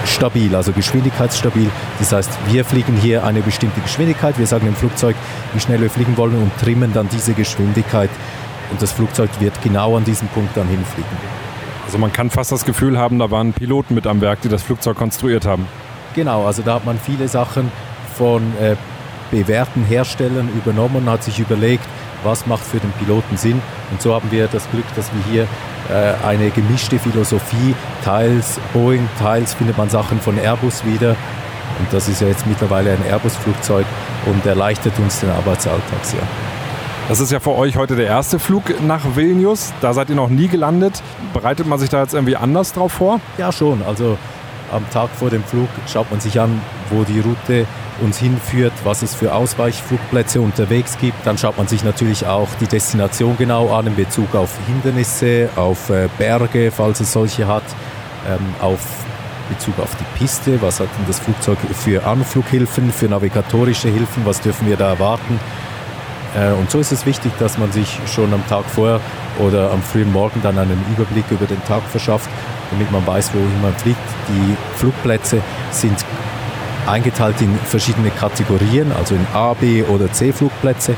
stabil, 0.06 0.54
also 0.54 0.72
geschwindigkeitsstabil. 0.72 1.70
Das 1.98 2.12
heißt, 2.12 2.30
wir 2.48 2.64
fliegen 2.64 2.96
hier 2.96 3.24
eine 3.24 3.40
bestimmte 3.40 3.80
Geschwindigkeit, 3.80 4.38
wir 4.38 4.46
sagen 4.46 4.66
dem 4.66 4.76
Flugzeug, 4.76 5.16
wie 5.52 5.60
schnell 5.60 5.80
wir 5.80 5.90
fliegen 5.90 6.16
wollen 6.16 6.36
und 6.36 6.56
trimmen 6.58 6.92
dann 6.92 7.08
diese 7.08 7.34
Geschwindigkeit 7.34 8.10
und 8.70 8.80
das 8.80 8.92
Flugzeug 8.92 9.30
wird 9.40 9.60
genau 9.62 9.96
an 9.96 10.04
diesem 10.04 10.28
Punkt 10.28 10.56
dann 10.56 10.68
hinfliegen. 10.68 11.44
Also 11.84 11.98
man 11.98 12.12
kann 12.12 12.30
fast 12.30 12.50
das 12.50 12.64
Gefühl 12.64 12.98
haben, 12.98 13.18
da 13.18 13.30
waren 13.30 13.52
Piloten 13.52 13.94
mit 13.94 14.06
am 14.06 14.20
Werk, 14.20 14.40
die 14.40 14.48
das 14.48 14.62
Flugzeug 14.62 14.96
konstruiert 14.96 15.46
haben. 15.46 15.66
Genau, 16.14 16.46
also 16.46 16.62
da 16.62 16.74
hat 16.74 16.84
man 16.84 16.98
viele 16.98 17.28
Sachen 17.28 17.70
von 18.16 18.42
äh, 18.60 18.76
bewährten 19.30 19.84
Herstellern 19.84 20.48
übernommen 20.56 20.96
und 20.96 21.10
hat 21.10 21.24
sich 21.24 21.38
überlegt, 21.38 21.84
was 22.22 22.46
macht 22.46 22.64
für 22.64 22.78
den 22.78 22.92
Piloten 22.92 23.36
Sinn. 23.36 23.60
Und 23.90 24.00
so 24.00 24.14
haben 24.14 24.30
wir 24.30 24.48
das 24.48 24.68
Glück, 24.70 24.86
dass 24.96 25.10
wir 25.12 25.32
hier 25.32 25.46
äh, 25.90 26.26
eine 26.26 26.50
gemischte 26.50 26.98
Philosophie. 26.98 27.74
Teils 28.04 28.58
Boeing, 28.72 29.08
teils 29.18 29.54
findet 29.54 29.76
man 29.76 29.90
Sachen 29.90 30.20
von 30.20 30.38
Airbus 30.38 30.84
wieder. 30.84 31.16
Und 31.78 31.92
das 31.92 32.08
ist 32.08 32.20
ja 32.20 32.28
jetzt 32.28 32.46
mittlerweile 32.46 32.92
ein 32.92 33.04
Airbus-Flugzeug 33.08 33.86
und 34.26 34.46
erleichtert 34.46 34.98
uns 34.98 35.20
den 35.20 35.30
Arbeitsalltag 35.30 36.04
sehr. 36.04 36.22
Das 37.08 37.20
ist 37.20 37.30
ja 37.30 37.38
für 37.38 37.54
euch 37.54 37.76
heute 37.76 37.96
der 37.96 38.06
erste 38.06 38.38
Flug 38.38 38.80
nach 38.82 39.14
Vilnius. 39.14 39.74
Da 39.82 39.92
seid 39.92 40.08
ihr 40.08 40.14
noch 40.14 40.30
nie 40.30 40.48
gelandet. 40.48 41.02
Bereitet 41.34 41.66
man 41.66 41.78
sich 41.78 41.90
da 41.90 42.00
jetzt 42.00 42.14
irgendwie 42.14 42.36
anders 42.36 42.72
drauf 42.72 42.92
vor? 42.92 43.20
Ja, 43.36 43.52
schon. 43.52 43.82
Also 43.82 44.16
am 44.72 44.88
Tag 44.90 45.11
vor 45.11 45.31
dem 45.31 45.44
Flug 45.44 45.68
schaut 45.92 46.11
man 46.11 46.20
sich 46.20 46.40
an, 46.40 46.61
wo 46.90 47.05
die 47.05 47.20
Route 47.20 47.66
uns 48.00 48.18
hinführt, 48.18 48.72
was 48.83 49.03
es 49.03 49.14
für 49.14 49.35
Ausweichflugplätze 49.35 50.40
unterwegs 50.40 50.98
gibt. 51.00 51.24
Dann 51.24 51.38
schaut 51.38 51.57
man 51.57 51.68
sich 51.68 51.85
natürlich 51.85 52.27
auch 52.27 52.48
die 52.61 52.66
Destination 52.66 53.37
genau 53.38 53.72
an 53.74 53.87
in 53.87 53.96
Bezug 53.96 54.35
auf 54.35 54.50
Hindernisse, 54.66 55.48
auf 55.57 55.90
äh, 55.90 56.09
Berge, 56.18 56.70
falls 56.70 57.00
es 57.00 57.12
solche 57.12 57.46
hat, 57.46 57.64
ähm, 58.29 58.55
auf 58.61 58.81
Bezug 59.48 59.79
auf 59.79 59.94
die 59.96 60.18
Piste, 60.18 60.61
was 60.62 60.81
hat 60.81 60.88
denn 60.98 61.07
das 61.07 61.20
Flugzeug 61.20 61.59
für 61.72 62.05
Anflughilfen, 62.05 62.90
für 62.90 63.09
navigatorische 63.09 63.88
Hilfen, 63.88 64.24
was 64.24 64.40
dürfen 64.40 64.66
wir 64.68 64.77
da 64.77 64.88
erwarten. 64.88 65.38
Äh, 66.34 66.52
und 66.52 66.70
so 66.70 66.78
ist 66.78 66.92
es 66.92 67.06
wichtig, 67.06 67.32
dass 67.38 67.58
man 67.58 67.72
sich 67.72 67.98
schon 68.12 68.32
am 68.32 68.46
Tag 68.48 68.64
vorher 68.66 69.00
oder 69.38 69.70
am 69.70 69.82
frühen 69.82 70.12
Morgen 70.12 70.40
dann 70.42 70.58
einen 70.58 70.82
Überblick 70.92 71.24
über 71.30 71.46
den 71.46 71.62
Tag 71.64 71.82
verschafft, 71.82 72.28
damit 72.70 72.90
man 72.90 73.06
weiß, 73.06 73.32
wohin 73.34 73.62
man 73.62 73.74
fliegt. 73.74 73.98
Die 74.28 74.56
Flugplätze 74.78 75.40
sind 75.70 76.04
eingeteilt 76.86 77.40
in 77.40 77.56
verschiedene 77.56 78.10
Kategorien, 78.10 78.92
also 78.92 79.14
in 79.14 79.26
A, 79.32 79.54
B 79.54 79.82
oder 79.82 80.12
C 80.12 80.32
Flugplätze. 80.32 80.94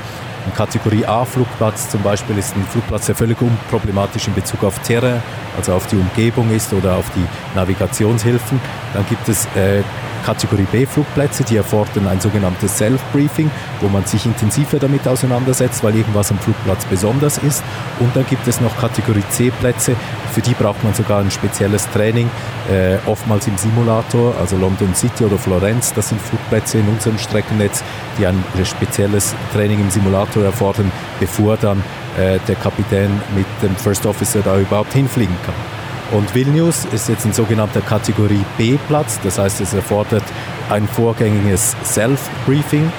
Ein 0.47 0.55
Kategorie 0.55 1.05
A 1.05 1.25
Flugplatz 1.25 1.91
zum 1.91 2.03
Beispiel 2.03 2.39
ist 2.39 2.55
ein 2.55 2.65
Flugplatz, 2.71 3.07
der 3.07 3.17
völlig 3.17 3.41
unproblematisch 3.43 4.29
in 4.29 4.35
Bezug 4.35 4.63
auf 4.63 4.79
Terrain, 4.81 5.21
also 5.57 5.73
auf 5.73 5.87
die 5.89 5.97
Umgebung 5.97 6.55
ist 6.55 6.73
oder 6.73 6.95
auf 6.95 7.11
die 7.17 7.57
Navigationshilfen. 7.57 8.61
Dann 8.95 9.05
gibt 9.09 9.29
es 9.29 9.47
äh, 9.57 9.83
Kategorie 10.27 10.67
B 10.73 10.87
Flugplätze, 10.87 11.45
die 11.45 11.57
erfordern 11.57 12.09
ein 12.09 12.21
sogenanntes 12.21 12.79
Self-Briefing, 12.79 13.49
wo 13.81 13.89
man 13.89 14.05
sich 14.07 14.27
intensiver 14.27 14.81
damit 14.81 15.07
auseinandersetzt, 15.07 15.85
weil 15.85 15.95
irgendwas 15.95 16.33
am 16.33 16.39
Flugplatz 16.41 16.85
besonders 16.87 17.39
ist. 17.39 17.63
Und 18.01 18.15
dann 18.17 18.27
gibt 18.27 18.49
es 18.49 18.61
noch 18.61 18.77
Kategorie 18.77 19.23
C 19.31 19.53
Plätze, 19.53 19.95
für 20.33 20.41
die 20.41 20.55
braucht 20.55 20.83
man 20.83 20.95
sogar 20.95 21.21
ein 21.21 21.31
spezielles 21.31 21.89
Training, 21.91 22.29
äh, 22.69 22.97
oftmals 23.07 23.47
im 23.47 23.57
Simulator, 23.57 24.35
also 24.41 24.57
London 24.57 24.93
City 24.97 25.25
oder 25.25 25.39
Florenz, 25.39 25.95
das 25.95 26.09
sind 26.09 26.21
Flugplätze 26.21 26.79
in 26.79 26.89
unserem 26.89 27.19
Streckennetz, 27.19 27.85
die 28.19 28.27
ein 28.27 28.43
spezielles 28.65 29.33
Training 29.53 29.81
im 29.81 29.91
Simulator 29.91 30.43
erfordern, 30.43 30.91
bevor 31.21 31.57
dann 31.57 31.85
äh, 32.19 32.41
der 32.49 32.57
Kapitän 32.57 33.13
mit 33.37 33.47
dem 33.63 33.77
First 33.77 34.05
Officer 34.07 34.41
da 34.41 34.59
überhaupt 34.59 34.93
hinfliegen 34.93 35.37
kann. 35.47 35.76
Und 36.13 36.35
Vilnius 36.35 36.85
ist 36.93 37.09
jetzt 37.09 37.25
in 37.25 37.33
sogenannter 37.33 37.81
Kategorie 37.81 38.45
B-Platz, 38.57 39.19
das 39.25 39.39
heißt, 39.39 39.61
es 39.61 39.75
erfordert 39.75 40.23
ein 40.71 40.87
vorgängiges 40.87 41.75
Self-Briefing, 41.85 42.93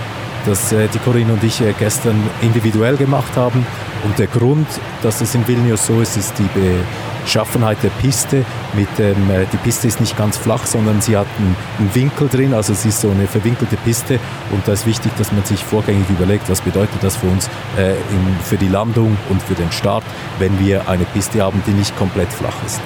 das 0.46 0.72
äh, 0.72 0.88
die 0.93 1.00
Corinne 1.00 1.34
und 1.34 1.43
ich 1.43 1.62
äh, 1.62 1.74
gestern 1.78 2.22
individuell 2.41 2.98
gemacht 2.98 3.36
haben. 3.36 3.65
Und 4.04 4.20
der 4.20 4.28
Grund, 4.28 4.67
dass 5.04 5.22
es 5.22 5.36
in 5.36 5.48
Vilnius 5.48 5.88
so 5.88 6.02
ist, 6.02 6.17
ist 6.17 6.34
die 6.38 6.50
Beschaffenheit 7.28 7.84
der 7.84 7.90
Piste. 7.90 8.46
Mit 8.74 8.88
dem, 8.98 9.30
äh, 9.30 9.46
die 9.52 9.58
Piste 9.58 9.86
ist 9.90 10.00
nicht 10.00 10.16
ganz 10.18 10.38
flach, 10.38 10.66
sondern 10.66 11.02
sie 11.02 11.18
hat 11.18 11.28
einen, 11.38 11.58
einen 11.78 11.94
Winkel 11.94 12.30
drin, 12.30 12.54
also 12.54 12.74
sie 12.74 12.88
ist 12.88 13.02
so 13.02 13.10
eine 13.10 13.28
verwinkelte 13.28 13.76
Piste. 13.76 14.18
Und 14.52 14.66
da 14.66 14.72
ist 14.72 14.86
wichtig, 14.86 15.12
dass 15.18 15.34
man 15.34 15.44
sich 15.44 15.62
vorgängig 15.62 16.10
überlegt, 16.10 16.50
was 16.50 16.62
bedeutet 16.62 17.04
das 17.04 17.18
für 17.18 17.28
uns 17.28 17.50
äh, 17.78 17.92
in, 17.92 18.38
für 18.46 18.56
die 18.56 18.70
Landung 18.70 19.18
und 19.30 19.42
für 19.42 19.56
den 19.56 19.74
Start, 19.74 20.06
wenn 20.40 20.58
wir 20.58 20.88
eine 20.88 21.04
Piste 21.04 21.42
haben, 21.42 21.62
die 21.68 21.72
nicht 21.72 21.98
komplett 21.98 22.32
flach 22.32 22.56
ist. 22.66 22.80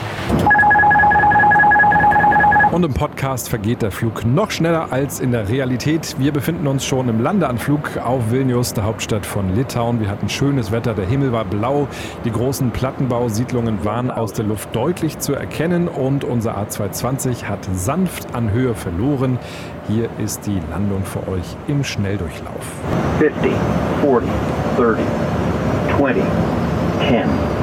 Und 2.72 2.86
im 2.86 2.94
Podcast 2.94 3.50
vergeht 3.50 3.82
der 3.82 3.92
Flug 3.92 4.24
noch 4.26 4.50
schneller 4.50 4.94
als 4.94 5.20
in 5.20 5.34
der 5.34 5.50
Realität. 5.50 6.16
Wir 6.20 6.32
befinden 6.32 6.68
uns 6.68 6.86
schon 6.86 7.10
im 7.10 7.20
Landeanflug 7.20 7.98
auf 7.98 8.32
Vilnius, 8.32 8.74
der 8.74 8.86
Hauptstadt 8.86 9.26
von 9.26 9.54
Litauen. 9.54 10.00
Wir 10.00 10.10
hatten 10.10 10.30
schönes 10.30 10.72
Wetter, 10.72 10.94
der 10.94 11.06
Himmel 11.06 11.34
war 11.34 11.44
blau, 11.44 11.90
die 12.24 12.32
großen 12.32 12.72
Plattenbausiedlungen 12.72 13.84
waren 13.84 14.10
aus 14.10 14.32
der 14.32 14.46
Luft 14.46 14.74
deutlich 14.74 15.20
zu 15.20 15.34
erkennen 15.34 15.90
und 15.90 16.24
unser 16.24 16.58
A220 16.58 17.44
hat 17.44 17.68
sanft 17.76 18.34
an 18.34 18.54
Höhe 18.54 18.74
verloren. 18.74 19.38
Hier 19.90 20.08
ist 20.24 20.48
die 20.48 20.62
Landung 20.70 21.04
für 21.04 21.28
euch 21.28 21.58
im 21.68 21.84
Schnelldurchlauf. 21.84 22.66
50, 23.20 23.52
40, 24.02 24.30
30, 24.78 25.06
20, 25.98 26.24
10. 27.10 27.62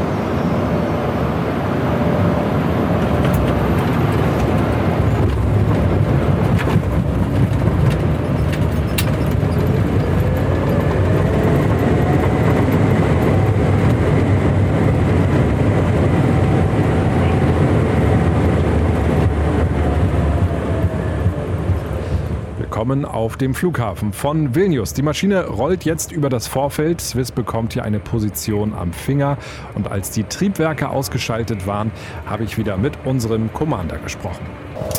willkommen 22.89 23.05
auf 23.19 23.37
dem 23.37 23.53
Flughafen 23.53 24.13
von 24.13 24.55
Vilnius. 24.55 24.95
Die 24.95 25.03
Maschine 25.03 25.49
rollt 25.49 25.85
jetzt 25.85 26.13
über 26.13 26.29
das 26.29 26.47
Vorfeld. 26.47 27.01
Swiss 27.01 27.33
bekommt 27.33 27.73
hier 27.73 27.83
eine 27.83 27.99
Position 27.99 28.73
am 28.73 28.93
Finger. 28.93 29.39
Und 29.75 29.91
als 29.91 30.13
die 30.13 30.23
Triebwerke 30.23 30.89
ausgeschaltet 30.89 31.67
waren, 31.67 31.91
habe 32.27 32.45
ich 32.45 32.59
wieder 32.59 32.77
mit 32.77 32.93
unserem 33.05 33.53
Commander 33.53 33.99
gesprochen. 33.99 34.47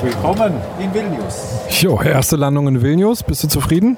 Willkommen 0.03 0.53
in 0.81 0.93
Vilnius. 0.93 1.61
Jo, 1.79 2.01
erste 2.01 2.35
Landung 2.35 2.67
in 2.67 2.81
Vilnius. 2.81 3.23
Bist 3.23 3.45
du 3.45 3.47
zufrieden? 3.47 3.97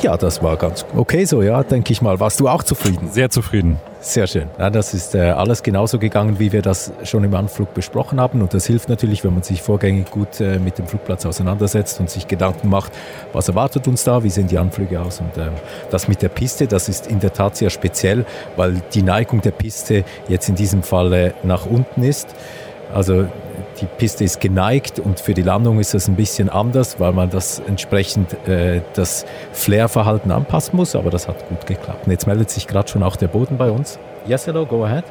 Ja, 0.00 0.16
das 0.16 0.42
war 0.42 0.56
ganz 0.56 0.84
okay 0.96 1.24
so, 1.24 1.42
ja, 1.42 1.62
denke 1.62 1.92
ich 1.92 2.02
mal. 2.02 2.18
Warst 2.18 2.40
du 2.40 2.48
auch 2.48 2.62
zufrieden? 2.62 3.10
Sehr 3.12 3.30
zufrieden. 3.30 3.78
Sehr 4.00 4.26
schön. 4.26 4.48
Ja, 4.58 4.68
das 4.68 4.94
ist 4.94 5.14
äh, 5.14 5.20
alles 5.20 5.62
genauso 5.62 6.00
gegangen, 6.00 6.40
wie 6.40 6.50
wir 6.50 6.60
das 6.60 6.92
schon 7.04 7.22
im 7.22 7.34
Anflug 7.34 7.72
besprochen 7.72 8.20
haben. 8.20 8.42
Und 8.42 8.52
das 8.52 8.66
hilft 8.66 8.88
natürlich, 8.88 9.22
wenn 9.22 9.32
man 9.32 9.44
sich 9.44 9.62
vorgängig 9.62 10.10
gut 10.10 10.40
äh, 10.40 10.58
mit 10.58 10.78
dem 10.78 10.88
Flugplatz 10.88 11.24
auseinandersetzt 11.24 12.00
und 12.00 12.10
sich 12.10 12.26
Gedanken 12.26 12.68
macht, 12.68 12.92
was 13.32 13.46
erwartet 13.46 13.86
uns 13.86 14.02
da, 14.02 14.24
wie 14.24 14.30
sehen 14.30 14.48
die 14.48 14.58
Anflüge 14.58 15.00
aus. 15.00 15.20
Und 15.20 15.40
äh, 15.40 15.50
das 15.90 16.08
mit 16.08 16.20
der 16.20 16.30
Piste, 16.30 16.66
das 16.66 16.88
ist 16.88 17.06
in 17.06 17.20
der 17.20 17.32
Tat 17.32 17.56
sehr 17.56 17.70
speziell, 17.70 18.26
weil 18.56 18.82
die 18.92 19.02
Neigung 19.02 19.40
der 19.40 19.52
Piste 19.52 20.04
jetzt 20.26 20.48
in 20.48 20.56
diesem 20.56 20.82
Fall 20.82 21.34
nach 21.44 21.66
unten 21.66 22.02
ist. 22.02 22.34
Also 22.92 23.26
die 23.82 23.86
Piste 23.98 24.22
ist 24.22 24.40
geneigt 24.40 25.00
und 25.00 25.18
für 25.18 25.34
die 25.34 25.42
Landung 25.42 25.80
ist 25.80 25.92
das 25.92 26.06
ein 26.08 26.14
bisschen 26.14 26.48
anders, 26.48 27.00
weil 27.00 27.12
man 27.12 27.30
das 27.30 27.60
entsprechend 27.66 28.32
äh, 28.48 28.80
das 28.94 29.26
Flair-Verhalten 29.52 30.30
anpassen 30.30 30.76
muss, 30.76 30.94
aber 30.94 31.10
das 31.10 31.26
hat 31.26 31.48
gut 31.48 31.66
geklappt. 31.66 32.06
Und 32.06 32.12
jetzt 32.12 32.26
meldet 32.26 32.48
sich 32.48 32.68
gerade 32.68 32.88
schon 32.88 33.02
auch 33.02 33.16
der 33.16 33.26
Boden 33.26 33.56
bei 33.58 33.70
uns. 33.70 33.98
Yes, 34.24 34.46
hello, 34.46 34.64
go 34.64 34.84
ahead. 34.84 35.04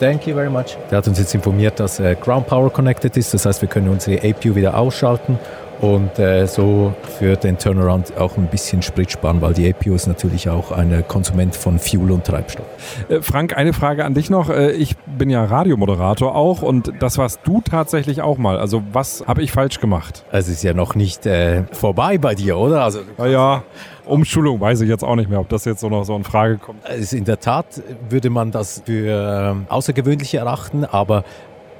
Thank 0.00 0.26
you 0.26 0.34
very 0.34 0.48
much. 0.48 0.78
Der 0.90 0.98
hat 0.98 1.06
uns 1.06 1.18
jetzt 1.18 1.34
informiert, 1.34 1.78
dass 1.78 2.00
äh, 2.00 2.16
Ground 2.18 2.46
Power 2.46 2.72
connected 2.72 3.14
ist, 3.18 3.34
das 3.34 3.44
heißt, 3.44 3.60
wir 3.60 3.68
können 3.68 3.90
unsere 3.90 4.18
APU 4.26 4.54
wieder 4.54 4.76
ausschalten 4.76 5.38
und 5.82 6.16
äh, 6.20 6.46
so 6.46 6.94
für 7.18 7.36
den 7.36 7.58
Turnaround 7.58 8.16
auch 8.16 8.36
ein 8.36 8.46
bisschen 8.46 8.82
Sprit 8.82 9.10
sparen, 9.10 9.42
weil 9.42 9.52
die 9.52 9.68
APU 9.68 9.94
ist 9.94 10.06
natürlich 10.06 10.48
auch 10.48 10.70
ein 10.70 11.04
Konsument 11.08 11.56
von 11.56 11.80
Fuel 11.80 12.12
und 12.12 12.24
Treibstoff. 12.24 12.64
Äh, 13.08 13.20
Frank, 13.20 13.56
eine 13.56 13.72
Frage 13.72 14.04
an 14.04 14.14
dich 14.14 14.30
noch. 14.30 14.48
Äh, 14.48 14.70
ich 14.70 14.96
bin 15.18 15.28
ja 15.28 15.44
Radiomoderator 15.44 16.36
auch 16.36 16.62
und 16.62 16.92
das 17.00 17.18
warst 17.18 17.40
du 17.44 17.60
tatsächlich 17.60 18.22
auch 18.22 18.38
mal. 18.38 18.58
Also 18.58 18.84
was 18.92 19.24
habe 19.26 19.42
ich 19.42 19.50
falsch 19.50 19.80
gemacht? 19.80 20.24
Es 20.30 20.48
ist 20.48 20.62
ja 20.62 20.72
noch 20.72 20.94
nicht 20.94 21.26
äh, 21.26 21.64
vorbei 21.72 22.16
bei 22.16 22.36
dir, 22.36 22.58
oder? 22.58 22.84
Also, 22.84 23.00
ja, 23.18 23.26
ja. 23.26 23.62
Umschulung 24.04 24.60
weiß 24.60 24.80
ich 24.80 24.88
jetzt 24.88 25.04
auch 25.04 25.16
nicht 25.16 25.30
mehr, 25.30 25.40
ob 25.40 25.48
das 25.48 25.64
jetzt 25.64 25.80
so 25.80 25.88
noch 25.88 26.04
so 26.04 26.16
in 26.16 26.24
Frage 26.24 26.58
kommt. 26.58 26.84
Also 26.86 27.16
in 27.16 27.24
der 27.24 27.40
Tat 27.40 27.66
würde 28.08 28.30
man 28.30 28.50
das 28.50 28.82
für 28.84 29.56
äh, 29.68 29.72
außergewöhnlich 29.72 30.34
erachten, 30.34 30.84
aber 30.84 31.24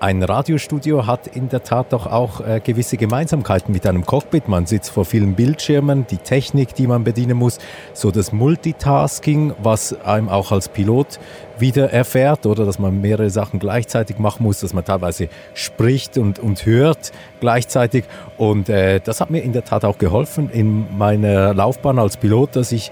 ein 0.02 0.20
Radiostudio 0.20 1.06
hat 1.06 1.28
in 1.28 1.48
der 1.48 1.62
Tat 1.62 1.92
doch 1.92 2.08
auch 2.08 2.40
äh, 2.40 2.58
gewisse 2.58 2.96
Gemeinsamkeiten 2.96 3.72
mit 3.72 3.86
einem 3.86 4.04
Cockpit. 4.04 4.48
Man 4.48 4.66
sitzt 4.66 4.90
vor 4.90 5.04
vielen 5.04 5.34
Bildschirmen, 5.36 6.08
die 6.08 6.16
Technik, 6.16 6.74
die 6.74 6.88
man 6.88 7.04
bedienen 7.04 7.36
muss, 7.36 7.60
so 7.92 8.10
das 8.10 8.32
Multitasking, 8.32 9.54
was 9.62 9.94
einem 10.04 10.28
auch 10.28 10.50
als 10.50 10.68
Pilot 10.68 11.20
wieder 11.56 11.92
erfährt 11.92 12.46
oder 12.46 12.66
dass 12.66 12.80
man 12.80 13.00
mehrere 13.00 13.30
Sachen 13.30 13.60
gleichzeitig 13.60 14.18
machen 14.18 14.42
muss, 14.42 14.58
dass 14.58 14.74
man 14.74 14.84
teilweise 14.84 15.28
spricht 15.54 16.18
und, 16.18 16.40
und 16.40 16.66
hört 16.66 17.12
gleichzeitig. 17.38 18.02
Und 18.38 18.68
äh, 18.68 18.98
das 18.98 19.20
hat 19.20 19.30
mir 19.30 19.42
in 19.42 19.52
der 19.52 19.64
Tat 19.64 19.84
auch 19.84 19.98
geholfen 19.98 20.50
in 20.50 20.98
meiner 20.98 21.54
Laufbahn 21.54 22.00
als 22.00 22.16
Pilot, 22.16 22.56
dass 22.56 22.72
ich 22.72 22.90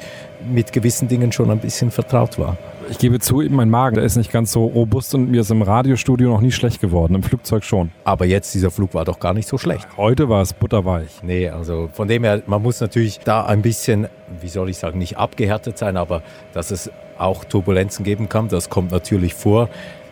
mit 0.49 0.73
gewissen 0.73 1.09
Dingen 1.09 1.33
schon 1.33 1.51
ein 1.51 1.59
bisschen 1.59 1.91
vertraut 1.91 2.39
war. 2.39 2.57
Ich 2.91 2.99
gebe 2.99 3.21
zu, 3.21 3.37
mein 3.51 3.71
Magen, 3.71 3.95
der 3.95 4.05
ist 4.05 4.17
nicht 4.17 4.33
ganz 4.33 4.51
so 4.51 4.67
robust 4.67 5.15
und 5.15 5.31
mir 5.31 5.43
ist 5.43 5.51
im 5.53 5.63
Radiostudio 5.63 6.29
noch 6.29 6.41
nie 6.41 6.51
schlecht 6.51 6.81
geworden, 6.81 7.15
im 7.15 7.23
Flugzeug 7.23 7.63
schon. 7.63 7.93
Aber 8.03 8.25
jetzt, 8.25 8.53
dieser 8.53 8.73
Flug 8.73 8.95
war 8.95 9.05
doch 9.05 9.21
gar 9.21 9.33
nicht 9.33 9.47
so 9.47 9.59
schlecht. 9.59 9.87
Heute 9.97 10.29
war 10.29 10.43
es 10.43 10.53
butterweich. 10.53 11.23
Nee, 11.23 11.49
also 11.49 11.89
von 11.93 12.09
dem 12.09 12.25
her, 12.25 12.43
man 12.47 12.61
muss 12.61 12.81
natürlich 12.81 13.21
da 13.21 13.47
ein 13.47 13.63
bisschen, 13.63 14.09
wie 14.41 14.49
soll 14.49 14.69
ich 14.71 14.79
sagen, 14.79 14.99
nicht 14.99 15.17
abgehärtet 15.17 15.79
sein, 15.79 15.97
aber 15.97 16.23
dass 16.53 16.73
es 16.73 16.91
auch 17.17 17.45
Turbulenzen 17.45 18.05
geben 18.05 18.29
kann, 18.29 18.49
das 18.49 18.71
kommt 18.71 18.91
natürlich 18.91 19.35
vor. 19.35 19.69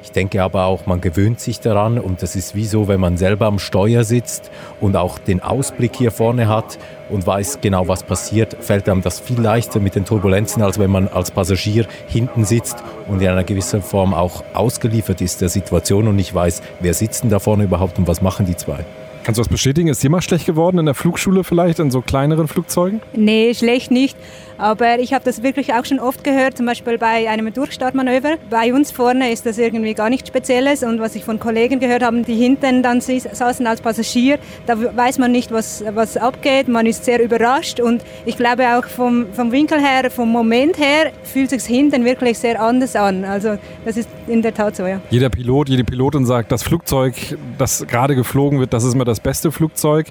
Ich 0.08 0.12
denke 0.12 0.42
aber 0.42 0.64
auch, 0.64 0.86
man 0.86 1.02
gewöhnt 1.02 1.38
sich 1.38 1.60
daran 1.60 1.98
und 1.98 2.22
das 2.22 2.34
ist 2.34 2.54
wie 2.54 2.64
so, 2.64 2.88
wenn 2.88 2.98
man 2.98 3.18
selber 3.18 3.44
am 3.44 3.58
Steuer 3.58 4.04
sitzt 4.04 4.50
und 4.80 4.96
auch 4.96 5.18
den 5.18 5.42
Ausblick 5.42 5.94
hier 5.96 6.10
vorne 6.10 6.48
hat 6.48 6.78
und 7.10 7.26
weiß 7.26 7.58
genau, 7.60 7.88
was 7.88 8.04
passiert, 8.04 8.56
fällt 8.58 8.88
einem 8.88 9.02
das 9.02 9.20
viel 9.20 9.38
leichter 9.38 9.80
mit 9.80 9.96
den 9.96 10.06
Turbulenzen, 10.06 10.62
als 10.62 10.78
wenn 10.78 10.90
man 10.90 11.08
als 11.08 11.30
Passagier 11.30 11.84
hinten 12.06 12.46
sitzt 12.46 12.82
und 13.06 13.20
in 13.20 13.28
einer 13.28 13.44
gewissen 13.44 13.82
Form 13.82 14.14
auch 14.14 14.44
ausgeliefert 14.54 15.20
ist 15.20 15.42
der 15.42 15.50
Situation 15.50 16.08
und 16.08 16.16
nicht 16.16 16.34
weiß, 16.34 16.62
wer 16.80 16.94
sitzt 16.94 17.24
denn 17.24 17.30
da 17.30 17.38
vorne 17.38 17.64
überhaupt 17.64 17.98
und 17.98 18.08
was 18.08 18.22
machen 18.22 18.46
die 18.46 18.56
zwei. 18.56 18.86
Kannst 19.24 19.36
du 19.36 19.42
das 19.42 19.50
bestätigen? 19.50 19.88
Ist 19.88 20.02
dir 20.02 20.08
mal 20.08 20.22
schlecht 20.22 20.46
geworden 20.46 20.78
in 20.78 20.86
der 20.86 20.94
Flugschule 20.94 21.44
vielleicht, 21.44 21.80
in 21.80 21.90
so 21.90 22.00
kleineren 22.00 22.48
Flugzeugen? 22.48 23.02
Nee, 23.12 23.52
schlecht 23.52 23.90
nicht. 23.90 24.16
Aber 24.58 24.98
ich 24.98 25.14
habe 25.14 25.24
das 25.24 25.42
wirklich 25.44 25.72
auch 25.72 25.84
schon 25.84 26.00
oft 26.00 26.24
gehört, 26.24 26.56
zum 26.56 26.66
Beispiel 26.66 26.98
bei 26.98 27.30
einem 27.30 27.52
Durchstartmanöver. 27.52 28.36
Bei 28.50 28.74
uns 28.74 28.90
vorne 28.90 29.30
ist 29.30 29.46
das 29.46 29.56
irgendwie 29.56 29.94
gar 29.94 30.10
nichts 30.10 30.28
Spezielles. 30.28 30.82
Und 30.82 31.00
was 31.00 31.14
ich 31.14 31.24
von 31.24 31.38
Kollegen 31.38 31.78
gehört 31.78 32.02
habe, 32.02 32.22
die 32.22 32.34
hinten 32.34 32.82
dann 32.82 33.00
saßen 33.00 33.66
als 33.66 33.80
Passagier, 33.80 34.38
da 34.66 34.76
weiß 34.96 35.18
man 35.18 35.30
nicht, 35.30 35.52
was, 35.52 35.84
was 35.94 36.16
abgeht. 36.16 36.66
Man 36.66 36.86
ist 36.86 37.04
sehr 37.04 37.22
überrascht. 37.22 37.78
Und 37.78 38.02
ich 38.26 38.36
glaube 38.36 38.76
auch 38.76 38.84
vom, 38.84 39.26
vom 39.32 39.52
Winkel 39.52 39.78
her, 39.78 40.10
vom 40.10 40.30
Moment 40.30 40.76
her, 40.78 41.12
fühlt 41.22 41.50
sich 41.50 41.64
hinten 41.64 42.04
wirklich 42.04 42.38
sehr 42.38 42.60
anders 42.60 42.96
an. 42.96 43.24
Also 43.24 43.58
das 43.84 43.96
ist 43.96 44.08
in 44.26 44.42
der 44.42 44.54
Tat 44.54 44.74
so, 44.74 44.86
ja. 44.86 45.00
Jeder 45.10 45.30
Pilot, 45.30 45.68
jede 45.68 45.84
Pilotin 45.84 46.26
sagt, 46.26 46.50
das 46.50 46.64
Flugzeug, 46.64 47.14
das 47.58 47.86
gerade 47.86 48.16
geflogen 48.16 48.58
wird, 48.58 48.72
das 48.72 48.82
ist 48.82 48.94
immer 48.94 49.04
das 49.04 49.20
beste 49.20 49.52
Flugzeug 49.52 50.08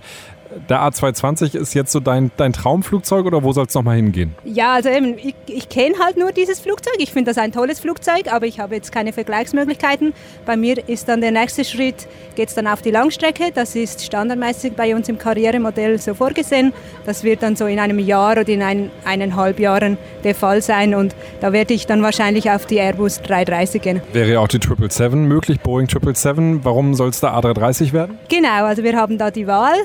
der 0.70 0.82
A220 0.82 1.56
ist 1.58 1.74
jetzt 1.74 1.92
so 1.92 2.00
dein, 2.00 2.32
dein 2.38 2.54
Traumflugzeug 2.54 3.26
oder 3.26 3.44
wo 3.44 3.54
soll 3.54 3.66
es 3.66 3.74
nochmal 3.74 3.98
hingehen? 3.98 4.36
Ja, 4.44 4.74
also 4.74 4.90
eben, 4.90 5.18
ich, 5.18 5.36
ich 5.48 5.70
kenne 5.70 5.96
halt 6.00 6.18
nur 6.18 6.32
dieses 6.32 6.60
Flugzeug. 6.60 6.96
Ich 7.00 7.12
finde 7.12 7.32
das 7.32 7.38
ein 7.38 7.52
tolles 7.52 7.80
Flugzeug, 7.80 8.32
aber 8.32 8.46
ich 8.46 8.60
habe 8.60 8.76
jetzt 8.76 8.92
keine 8.92 9.14
Vergleichsmöglichkeiten. 9.14 10.14
Bei 10.46 10.58
mir 10.58 10.88
ist 10.88 11.08
dann 11.08 11.22
der 11.22 11.32
nächste 11.32 11.64
Schritt, 11.64 12.08
geht 12.36 12.50
es 12.50 12.56
dann 12.56 12.68
auf 12.68 12.82
die 12.82 12.92
Langstrecke. 12.92 13.52
Das 13.54 13.76
ist 13.76 14.04
standardmäßig 14.06 14.74
bei 14.74 14.96
uns 14.96 15.10
im 15.10 15.18
Karrieremodell 15.18 16.00
so 16.00 16.14
vorgesehen. 16.14 16.74
Das 17.06 17.24
wird 17.24 17.44
dann 17.44 17.56
so 17.56 17.66
in 17.66 17.80
einem 17.80 18.00
Jahr 18.00 18.32
oder 18.34 18.48
in 18.48 18.62
ein, 18.62 18.92
eineinhalb 19.06 19.60
Jahren 19.60 19.98
der 20.24 20.36
Fall 20.36 20.62
sein 20.62 20.96
und 20.96 21.16
da 21.42 21.54
werde 21.54 21.74
ich 21.74 21.88
dann 21.88 22.02
wahrscheinlich 22.02 22.50
auf 22.52 22.66
die 22.66 22.78
Airbus 22.78 23.22
330 23.22 23.82
gehen. 23.82 24.02
Wäre 24.14 24.40
auch 24.40 24.48
die 24.48 24.58
777 24.58 25.28
möglich, 25.28 25.60
Boeing 25.60 25.88
777. 25.88 26.64
Warum 26.64 26.94
soll 26.94 27.10
es 27.10 27.20
der 27.20 27.32
A330 27.32 27.94
werden? 27.94 28.18
Genau, 28.30 28.66
also 28.66 28.84
wir 28.84 28.96
haben 28.96 29.18
da 29.18 29.32
die 29.32 29.48
Wahl. 29.48 29.76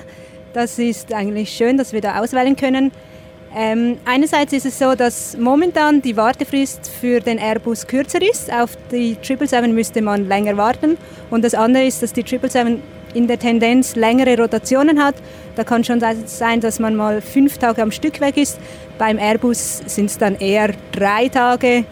Das 0.53 0.79
ist 0.79 1.15
eigentlich 1.15 1.51
schön, 1.51 1.79
dass 1.79 1.93
wir 1.93 2.01
da 2.01 2.21
auswählen 2.21 2.57
können. 2.57 2.93
Ähm, 3.55 3.99
einerseits 4.05 4.53
ist 4.53 4.67
es 4.67 4.79
so, 4.79 4.95
dass 4.95 5.37
momentan 5.37 6.03
die 6.03 6.17
Wartefrist 6.17 6.89
für 6.89 7.21
den 7.21 7.39
Airbus 7.39 7.87
kürzer 7.87 8.21
ist. 8.23 8.53
Auf 8.53 8.77
die 8.91 9.17
777 9.21 9.73
müsste 9.73 10.03
man 10.03 10.27
länger 10.27 10.57
warten. 10.57 10.97
Und 11.31 11.45
das 11.45 11.55
andere 11.55 11.85
ist, 11.85 12.03
dass 12.03 12.13
die 12.13 12.23
777 12.23 12.83
in 13.15 13.27
der 13.27 13.39
Tendenz 13.39 13.95
längere 13.95 14.39
Rotationen 14.39 15.03
hat. 15.03 15.15
Da 15.55 15.65
kann 15.65 15.85
schon 15.85 16.01
sein, 16.01 16.61
dass 16.61 16.79
man 16.79 16.97
mal 16.97 17.21
fünf 17.21 17.59
Tage 17.59 17.83
am 17.83 17.91
Stück 17.91 18.21
weg 18.21 18.37
ist. 18.37 18.59
Beim 18.99 19.19
Airbus 19.19 19.83
sind 19.87 20.07
es 20.07 20.17
dann 20.17 20.37
eher 20.37 20.71
drei 20.93 21.29
Tage 21.29 21.85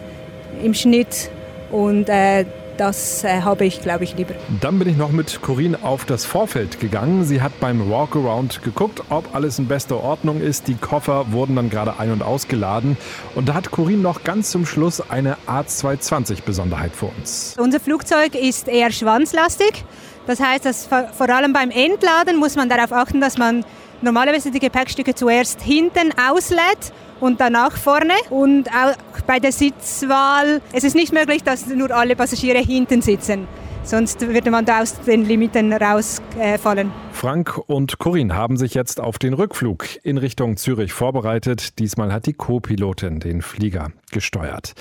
im 0.62 0.72
Schnitt. 0.74 1.30
Und 1.70 2.08
äh, 2.08 2.44
das 2.80 3.24
äh, 3.24 3.42
habe 3.42 3.66
ich, 3.66 3.82
glaube 3.82 4.04
ich, 4.04 4.16
lieber. 4.16 4.34
Dann 4.62 4.78
bin 4.78 4.88
ich 4.88 4.96
noch 4.96 5.12
mit 5.12 5.42
Corinne 5.42 5.78
auf 5.82 6.06
das 6.06 6.24
Vorfeld 6.24 6.80
gegangen. 6.80 7.24
Sie 7.24 7.42
hat 7.42 7.60
beim 7.60 7.90
Walkaround 7.90 8.62
geguckt, 8.62 9.02
ob 9.10 9.34
alles 9.34 9.58
in 9.58 9.68
bester 9.68 10.02
Ordnung 10.02 10.40
ist. 10.40 10.66
Die 10.66 10.76
Koffer 10.76 11.30
wurden 11.30 11.56
dann 11.56 11.68
gerade 11.68 12.00
ein- 12.00 12.10
und 12.10 12.22
ausgeladen. 12.22 12.96
Und 13.34 13.50
da 13.50 13.54
hat 13.54 13.70
Corinne 13.70 14.02
noch 14.02 14.24
ganz 14.24 14.50
zum 14.50 14.64
Schluss 14.64 15.02
eine 15.10 15.36
A220-Besonderheit 15.46 16.92
für 16.96 17.06
uns. 17.06 17.54
Unser 17.58 17.80
Flugzeug 17.80 18.34
ist 18.34 18.66
eher 18.66 18.90
schwanzlastig. 18.90 19.84
Das 20.26 20.40
heißt, 20.40 20.64
dass 20.64 20.86
vor 20.86 21.28
allem 21.28 21.52
beim 21.52 21.70
Entladen 21.70 22.38
muss 22.38 22.56
man 22.56 22.70
darauf 22.70 22.92
achten, 22.92 23.20
dass 23.20 23.36
man 23.36 23.62
normalerweise 24.00 24.50
die 24.50 24.58
Gepäckstücke 24.58 25.14
zuerst 25.14 25.60
hinten 25.60 26.12
auslädt 26.18 26.92
und 27.20 27.40
danach 27.40 27.76
vorne. 27.76 28.14
Und 28.30 28.68
auch 28.68 28.94
bei 29.26 29.38
der 29.38 29.52
Sitzwahl, 29.52 30.60
es 30.72 30.84
ist 30.84 30.94
nicht 30.94 31.12
möglich, 31.12 31.42
dass 31.42 31.66
nur 31.66 31.90
alle 31.90 32.16
Passagiere 32.16 32.58
hinten 32.58 33.02
sitzen. 33.02 33.46
Sonst 33.82 34.20
würde 34.20 34.50
man 34.50 34.64
da 34.64 34.82
aus 34.82 35.00
den 35.00 35.24
Limiten 35.24 35.72
rausfallen. 35.72 36.92
Frank 37.12 37.58
und 37.66 37.98
Corinne 37.98 38.36
haben 38.36 38.56
sich 38.56 38.74
jetzt 38.74 39.00
auf 39.00 39.18
den 39.18 39.32
Rückflug 39.32 39.86
in 40.02 40.18
Richtung 40.18 40.56
Zürich 40.58 40.92
vorbereitet. 40.92 41.78
Diesmal 41.78 42.12
hat 42.12 42.26
die 42.26 42.34
Co-Pilotin 42.34 43.20
den 43.20 43.40
Flieger 43.40 43.88
gesteuert. 44.12 44.74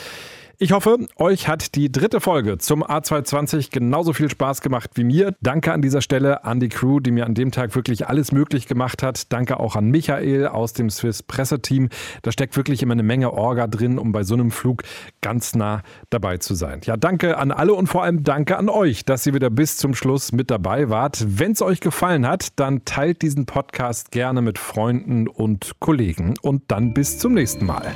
Ich 0.62 0.74
hoffe, 0.74 0.98
euch 1.15 1.48
hat 1.48 1.76
die 1.76 1.89
dritte 1.89 2.19
Folge 2.19 2.58
zum 2.58 2.84
A220 2.84 3.72
genauso 3.72 4.12
viel 4.12 4.30
Spaß 4.30 4.60
gemacht 4.60 4.89
wie 4.95 5.06
mir. 5.06 5.34
Danke 5.39 5.72
an 5.72 5.82
dieser 5.82 6.02
Stelle 6.02 6.43
an 6.43 6.60
die 6.60 6.67
Crew, 6.67 7.00
die 7.00 7.12
mir 7.12 7.26
an 7.26 7.34
dem 7.34 7.52
Tag 7.52 7.74
wirklich 7.76 8.10
alles 8.10 8.34
möglich 8.34 8.67
gemacht 8.67 9.02
hat. 9.02 9.32
Danke 9.32 9.58
auch 9.58 9.78
an 9.78 9.89
Michael 9.89 10.48
aus 10.48 10.74
dem 10.74 10.89
Swiss 10.89 11.24
Presseteam. 11.24 11.88
Da 12.24 12.34
steckt 12.34 12.58
wirklich 12.58 12.84
immer 12.84 12.91
eine 12.91 13.04
Menge 13.04 13.32
Orga 13.32 13.67
drin, 13.67 13.98
um 13.98 14.12
bei 14.12 14.24
so 14.24 14.34
einem 14.34 14.52
Flug 14.52 14.84
ganz 15.22 15.56
nah 15.56 15.82
dabei 16.10 16.39
zu 16.39 16.56
sein. 16.56 16.82
Ja, 16.84 16.98
danke 16.98 17.38
an 17.38 17.54
alle 17.54 17.74
und 17.74 17.88
vor 17.88 18.04
allem 18.04 18.26
danke 18.26 18.58
an 18.58 18.67
euch, 18.67 19.06
dass 19.06 19.26
ihr 19.26 19.34
wieder 19.34 19.50
bis 19.50 19.78
zum 19.78 19.95
Schluss 19.95 20.34
mit 20.34 20.52
dabei 20.52 20.89
wart. 20.89 21.24
Wenn 21.26 21.54
es 21.54 21.62
euch 21.62 21.80
gefallen 21.80 22.28
hat, 22.28 22.60
dann 22.60 22.84
teilt 22.84 23.22
diesen 23.22 23.45
Podcast 23.45 24.12
gerne 24.12 24.41
mit 24.41 24.60
Freunden 24.60 25.30
und 25.30 25.80
Kollegen 25.80 26.34
und 26.41 26.63
dann 26.67 26.93
bis 26.93 27.17
zum 27.17 27.34
nächsten 27.34 27.65
Mal. 27.65 27.93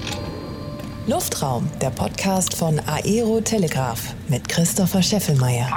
Luftraum, 1.06 1.70
der 1.82 1.90
Podcast 1.90 2.56
von 2.56 2.80
Aero 2.80 3.42
Telegraph 3.42 4.16
mit 4.30 4.48
Christopher 4.48 5.04
Scheffelmeier. 5.04 5.70